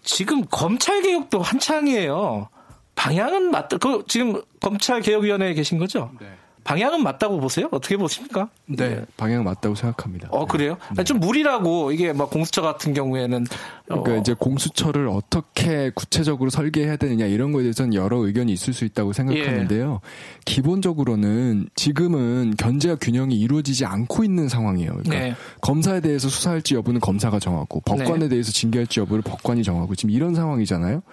지금 0.03 0.43
검찰 0.51 1.01
개혁도 1.01 1.41
한창이에요. 1.41 2.49
방향은 2.95 3.49
맞다. 3.51 3.77
그 3.77 4.03
지금 4.09 4.41
검찰 4.59 4.99
개혁위원회에 4.99 5.53
계신 5.53 5.77
거죠? 5.77 6.11
네. 6.19 6.27
방향은 6.65 7.03
맞다고 7.03 7.39
보세요? 7.39 7.69
어떻게 7.71 7.95
보십니까? 7.95 8.49
네, 8.65 8.75
네. 8.75 9.05
방향은 9.17 9.45
맞다고 9.45 9.75
생각합니다. 9.75 10.29
어, 10.31 10.45
그래요? 10.45 10.77
네. 10.97 11.03
좀 11.03 11.19
무리라고 11.19 11.91
이게 11.91 12.11
막 12.11 12.31
공수처 12.31 12.63
같은 12.63 12.93
경우에는 12.93 13.45
그러니까 13.85 14.13
어. 14.13 14.17
이제 14.17 14.33
공수처를 14.33 15.07
어떻게 15.07 15.91
구체적으로 15.93 16.49
설계해야 16.49 16.97
되느냐 16.97 17.25
이런 17.27 17.51
거에 17.51 17.61
대해서는 17.61 17.93
여러 17.93 18.17
의견이 18.17 18.51
있을 18.51 18.73
수 18.73 18.83
있다고 18.83 19.13
생각하는데요. 19.13 20.01
예. 20.03 20.41
기본적으로는 20.45 21.69
지금은 21.75 22.55
견제와 22.57 22.95
균형이 22.95 23.39
이루어지지 23.39 23.85
않고 23.85 24.23
있는 24.23 24.49
상황이에요. 24.49 24.89
그러니까 25.03 25.19
네. 25.19 25.35
검사에 25.61 26.01
대해서 26.01 26.29
수사할지 26.29 26.73
여부는 26.73 26.99
검사가 26.99 27.37
정하고 27.37 27.81
법관에 27.81 28.21
네. 28.21 28.29
대해서 28.29 28.51
징계할지 28.51 29.01
여부를 29.01 29.21
법관이 29.21 29.61
정하고 29.63 29.93
지금 29.93 30.09
이런 30.09 30.33
상황이잖아요. 30.33 31.03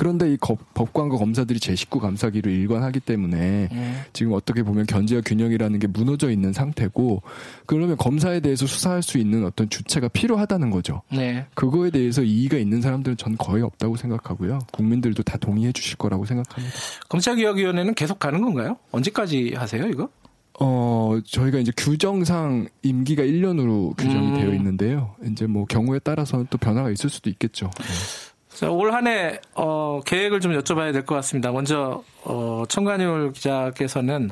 그런데 0.00 0.32
이 0.32 0.38
법관과 0.38 1.18
검사들이 1.18 1.60
제 1.60 1.76
식구 1.76 2.00
감사기를 2.00 2.50
일관하기 2.50 3.00
때문에 3.00 3.68
음. 3.70 4.00
지금 4.14 4.32
어떻게 4.32 4.62
보면 4.62 4.86
견제와 4.86 5.20
균형이라는 5.20 5.78
게 5.78 5.86
무너져 5.88 6.30
있는 6.30 6.54
상태고 6.54 7.20
그러면 7.66 7.98
검사에 7.98 8.40
대해서 8.40 8.66
수사할 8.66 9.02
수 9.02 9.18
있는 9.18 9.44
어떤 9.44 9.68
주체가 9.68 10.08
필요하다는 10.08 10.70
거죠. 10.70 11.02
네. 11.12 11.44
그거에 11.52 11.90
대해서 11.90 12.22
이의가 12.22 12.56
있는 12.56 12.80
사람들은 12.80 13.18
전 13.18 13.36
거의 13.36 13.62
없다고 13.62 13.96
생각하고요. 13.96 14.60
국민들도 14.72 15.22
다 15.22 15.36
동의해 15.36 15.70
주실 15.70 15.98
거라고 15.98 16.24
생각합니다. 16.24 16.74
검찰개혁위원회는 17.10 17.92
계속 17.92 18.18
가는 18.18 18.40
건가요? 18.40 18.78
언제까지 18.92 19.52
하세요, 19.54 19.86
이거? 19.86 20.08
어, 20.60 21.18
저희가 21.26 21.58
이제 21.58 21.72
규정상 21.76 22.68
임기가 22.82 23.22
1년으로 23.22 23.96
규정이 23.98 24.28
음. 24.28 24.34
되어 24.34 24.54
있는데요. 24.54 25.14
이제 25.26 25.46
뭐 25.46 25.66
경우에 25.66 25.98
따라서는 25.98 26.46
또 26.48 26.56
변화가 26.56 26.90
있을 26.90 27.10
수도 27.10 27.28
있겠죠. 27.28 27.70
네. 27.78 27.84
올 28.68 28.92
한해 28.92 29.40
어, 29.54 30.00
계획을 30.04 30.40
좀 30.40 30.52
여쭤봐야 30.52 30.92
될 30.92 31.04
것 31.04 31.14
같습니다. 31.16 31.50
먼저 31.52 32.02
어, 32.24 32.64
청관율 32.68 33.32
기자께서는 33.32 34.30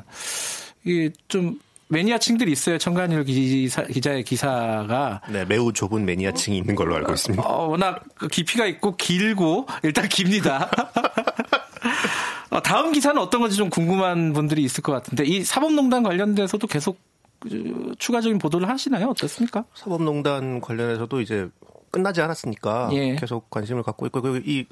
이좀 0.85 1.59
매니아층들이 1.87 2.51
있어요. 2.51 2.77
청관율 2.77 3.23
기사, 3.23 3.83
기자의 3.83 4.23
기사가 4.23 5.21
네 5.31 5.43
매우 5.45 5.73
좁은 5.73 6.05
매니아층이 6.05 6.57
있는 6.57 6.75
걸로 6.75 6.95
알고 6.95 7.11
있습니다. 7.13 7.43
어, 7.43 7.67
워낙 7.67 8.03
그 8.15 8.27
깊이가 8.27 8.65
있고 8.67 8.95
길고 8.95 9.65
일단 9.83 10.07
깁니다. 10.07 10.69
어, 12.51 12.61
다음 12.61 12.91
기사는 12.91 13.19
어떤 13.21 13.41
건지 13.41 13.57
좀 13.57 13.69
궁금한 13.69 14.33
분들이 14.33 14.63
있을 14.63 14.81
것 14.81 14.91
같은데 14.91 15.23
이 15.23 15.43
사법농단 15.43 16.03
관련돼서도 16.03 16.67
계속 16.67 16.99
그, 17.39 17.93
추가적인 17.99 18.37
보도를 18.37 18.67
하시나요? 18.67 19.07
어떻습니까? 19.07 19.63
사법농단 19.73 20.59
관련해서도 20.61 21.21
이제 21.21 21.47
끝나지 21.91 22.21
않았으니까 22.21 22.89
예. 22.93 23.15
계속 23.15 23.49
관심을 23.49 23.83
갖고 23.83 24.05
있고 24.05 24.37
이 24.37 24.65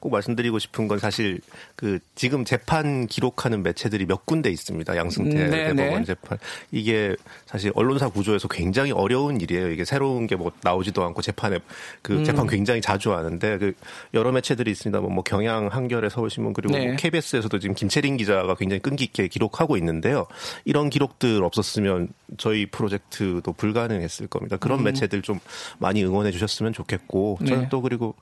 꼭 0.00 0.10
말씀드리고 0.12 0.58
싶은 0.58 0.86
건 0.86 0.98
사실 0.98 1.40
그 1.76 1.98
지금 2.14 2.44
재판 2.44 3.06
기록하는 3.06 3.62
매체들이 3.62 4.04
몇 4.04 4.26
군데 4.26 4.50
있습니다. 4.50 4.94
양승태 4.96 5.44
음, 5.44 5.50
네, 5.50 5.74
대법원 5.74 6.00
네. 6.00 6.04
재판 6.04 6.38
이게 6.70 7.16
사실 7.46 7.72
언론사 7.74 8.10
구조에서 8.10 8.48
굉장히 8.48 8.92
어려운 8.92 9.40
일이에요. 9.40 9.70
이게 9.70 9.84
새로운 9.84 10.26
게 10.26 10.34
뭐 10.34 10.50
나오지도 10.62 11.04
않고 11.04 11.22
재판에 11.22 11.60
그 12.02 12.18
음. 12.18 12.24
재판 12.24 12.48
굉장히 12.48 12.80
자주 12.80 13.14
하는데 13.14 13.58
그 13.58 13.72
여러 14.14 14.32
매체들이 14.32 14.68
있습니다. 14.72 15.00
뭐, 15.00 15.08
뭐 15.08 15.22
경향, 15.22 15.68
한겨레, 15.68 16.08
서울신문 16.08 16.52
그리고 16.52 16.72
뭐 16.72 16.80
네. 16.80 16.88
뭐 16.88 16.96
KBS에서도 16.96 17.56
지금 17.60 17.76
김채린 17.76 18.16
기자가 18.16 18.56
굉장히 18.56 18.80
끈기 18.80 19.04
있게 19.04 19.28
기록하고 19.28 19.76
있는데요. 19.76 20.26
이런 20.64 20.90
기록들 20.90 21.44
없었으면 21.44 22.08
저희 22.36 22.66
프로젝트도 22.66 23.52
불가능했을 23.52 24.26
겁니다. 24.26 24.56
그런 24.56 24.80
음. 24.80 24.84
매체들 24.84 25.22
좀 25.22 25.38
많이 25.78 26.04
응원해 26.04 26.32
주셨으면 26.32 26.53
좋겠고 26.72 27.38
저는 27.46 27.62
네. 27.62 27.68
또 27.68 27.80
그리고 27.82 28.14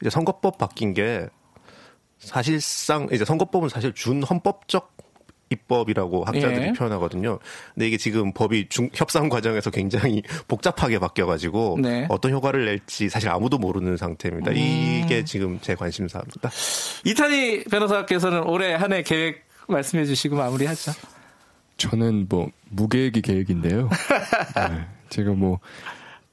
이제 0.00 0.10
선거법 0.10 0.58
바뀐 0.58 0.94
게 0.94 1.26
사실상 2.18 3.08
이제 3.12 3.24
선거법은 3.24 3.68
사실 3.68 3.92
준헌법적 3.94 4.92
입법이라고 5.52 6.24
학자들이 6.24 6.66
예. 6.66 6.72
표현하거든요. 6.72 7.40
근데 7.74 7.88
이게 7.88 7.96
지금 7.96 8.32
법이 8.32 8.68
중, 8.68 8.88
협상 8.94 9.28
과정에서 9.28 9.70
굉장히 9.70 10.22
복잡하게 10.46 11.00
바뀌어가지고 11.00 11.78
네. 11.82 12.06
어떤 12.08 12.30
효과를 12.32 12.66
낼지 12.66 13.08
사실 13.08 13.28
아무도 13.30 13.58
모르는 13.58 13.96
상태입니다. 13.96 14.52
음. 14.52 14.56
이게 14.56 15.24
지금 15.24 15.58
제 15.60 15.74
관심사입니다. 15.74 16.50
이탄희 17.04 17.64
변호사께서는 17.64 18.44
올해 18.44 18.74
한 18.74 18.92
해 18.92 19.02
계획 19.02 19.44
말씀해 19.66 20.04
주시고 20.04 20.36
마무리하죠. 20.36 20.92
저는 21.78 22.26
뭐 22.28 22.50
무계획이 22.68 23.22
계획인데요. 23.22 23.88
네, 24.54 24.86
제가 25.08 25.32
뭐 25.32 25.58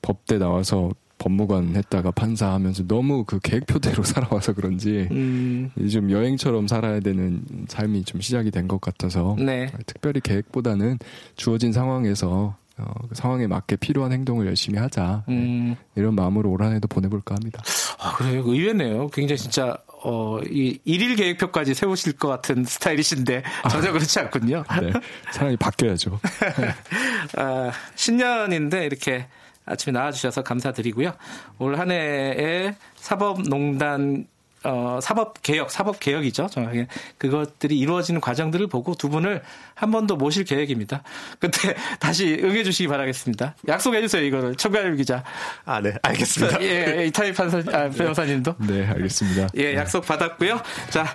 법대 0.01 0.37
나와서 0.37 0.91
법무관 1.17 1.75
했다가 1.75 2.11
판사 2.11 2.51
하면서 2.53 2.83
너무 2.87 3.23
그 3.25 3.39
계획표대로 3.41 4.03
살아와서 4.03 4.53
그런지 4.53 5.07
음. 5.11 5.71
좀 5.91 6.11
여행처럼 6.11 6.67
살아야 6.67 6.99
되는 6.99 7.43
삶이 7.67 8.03
좀 8.05 8.21
시작이 8.21 8.51
된 8.51 8.67
것 8.67 8.81
같아서 8.81 9.35
네. 9.39 9.71
특별히 9.85 10.19
계획보다는 10.19 10.99
주어진 11.37 11.71
상황에서 11.71 12.55
어, 12.79 12.93
그 13.09 13.15
상황에 13.15 13.47
맞게 13.47 13.77
필요한 13.77 14.11
행동을 14.11 14.45
열심히 14.45 14.77
하자 14.77 15.23
음. 15.29 15.75
이런 15.95 16.13
마음으로 16.15 16.51
올 16.51 16.61
한해도 16.61 16.87
보내볼까 16.87 17.33
합니다. 17.35 17.63
아 17.97 18.13
그래요 18.15 18.43
의외네요. 18.45 19.07
굉장히 19.07 19.39
진짜 19.39 19.75
어, 20.03 20.39
이 20.41 20.77
일일 20.85 21.15
계획표까지 21.15 21.73
세우실 21.73 22.13
것 22.17 22.27
같은 22.27 22.63
스타일이신데 22.65 23.41
전혀 23.71 23.91
그렇지 23.91 24.19
않군요. 24.19 24.63
네, 24.81 24.91
사람이 25.31 25.57
바뀌어야죠. 25.57 26.19
아, 27.37 27.71
신년인데 27.95 28.85
이렇게 28.85 29.25
아침에 29.67 29.91
나와주셔서 29.93 30.43
감사드리고요. 30.43 31.13
올 31.59 31.77
한 31.77 31.91
해에 31.91 32.75
사법농단 32.95 34.25
어, 34.63 34.99
사법 35.01 35.41
개혁, 35.43 35.69
사법 35.71 35.99
개혁이죠. 35.99 36.47
정확하게 36.47 36.87
그것들이 37.19 37.77
이루어지는 37.79 38.19
과정들을 38.19 38.67
보고 38.67 38.95
두 38.95 39.07
분을 39.07 39.41
한 39.75 39.91
번 39.91 40.07
더 40.07 40.15
모실 40.15 40.43
계획입니다. 40.45 41.03
그때 41.39 41.75
다시 42.01 42.39
응해 42.43 42.63
주시기 42.63 42.87
바라겠습니다. 42.89 43.55
약속해 43.67 44.01
주세요, 44.01 44.23
이거를. 44.23 44.55
청가일 44.55 44.95
기자. 44.95 45.23
아, 45.63 45.79
네. 45.79 45.93
알겠습니다. 46.01 46.61
예, 46.63 47.05
이타입 47.05 47.35
판사, 47.37 47.59
아, 47.71 47.89
변호사님도. 47.89 48.55
네, 48.67 48.87
알겠습니다. 48.87 49.47
예, 49.57 49.75
약속 49.75 50.05
받았고요. 50.05 50.59
자, 50.89 51.05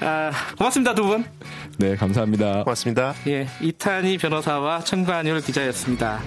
아, 0.00 0.32
고맙습니다, 0.58 0.94
두 0.94 1.04
분. 1.06 1.24
네, 1.78 1.94
감사합니다. 1.96 2.64
고맙습니다. 2.64 3.14
예, 3.28 3.48
이탄희 3.60 4.18
변호사와 4.18 4.80
청관율 4.80 5.40
기자였습니다. 5.40 6.20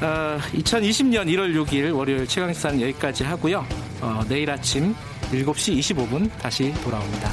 어, 0.00 0.38
2020년 0.52 1.26
1월 1.26 1.54
6일 1.64 1.94
월요일 1.96 2.26
최강식사는 2.26 2.80
여기까지 2.82 3.24
하고요. 3.24 3.66
어, 4.00 4.22
내일 4.28 4.50
아침 4.50 4.94
7시 5.30 5.78
25분 5.78 6.30
다시 6.38 6.72
돌아옵니다. 6.82 7.30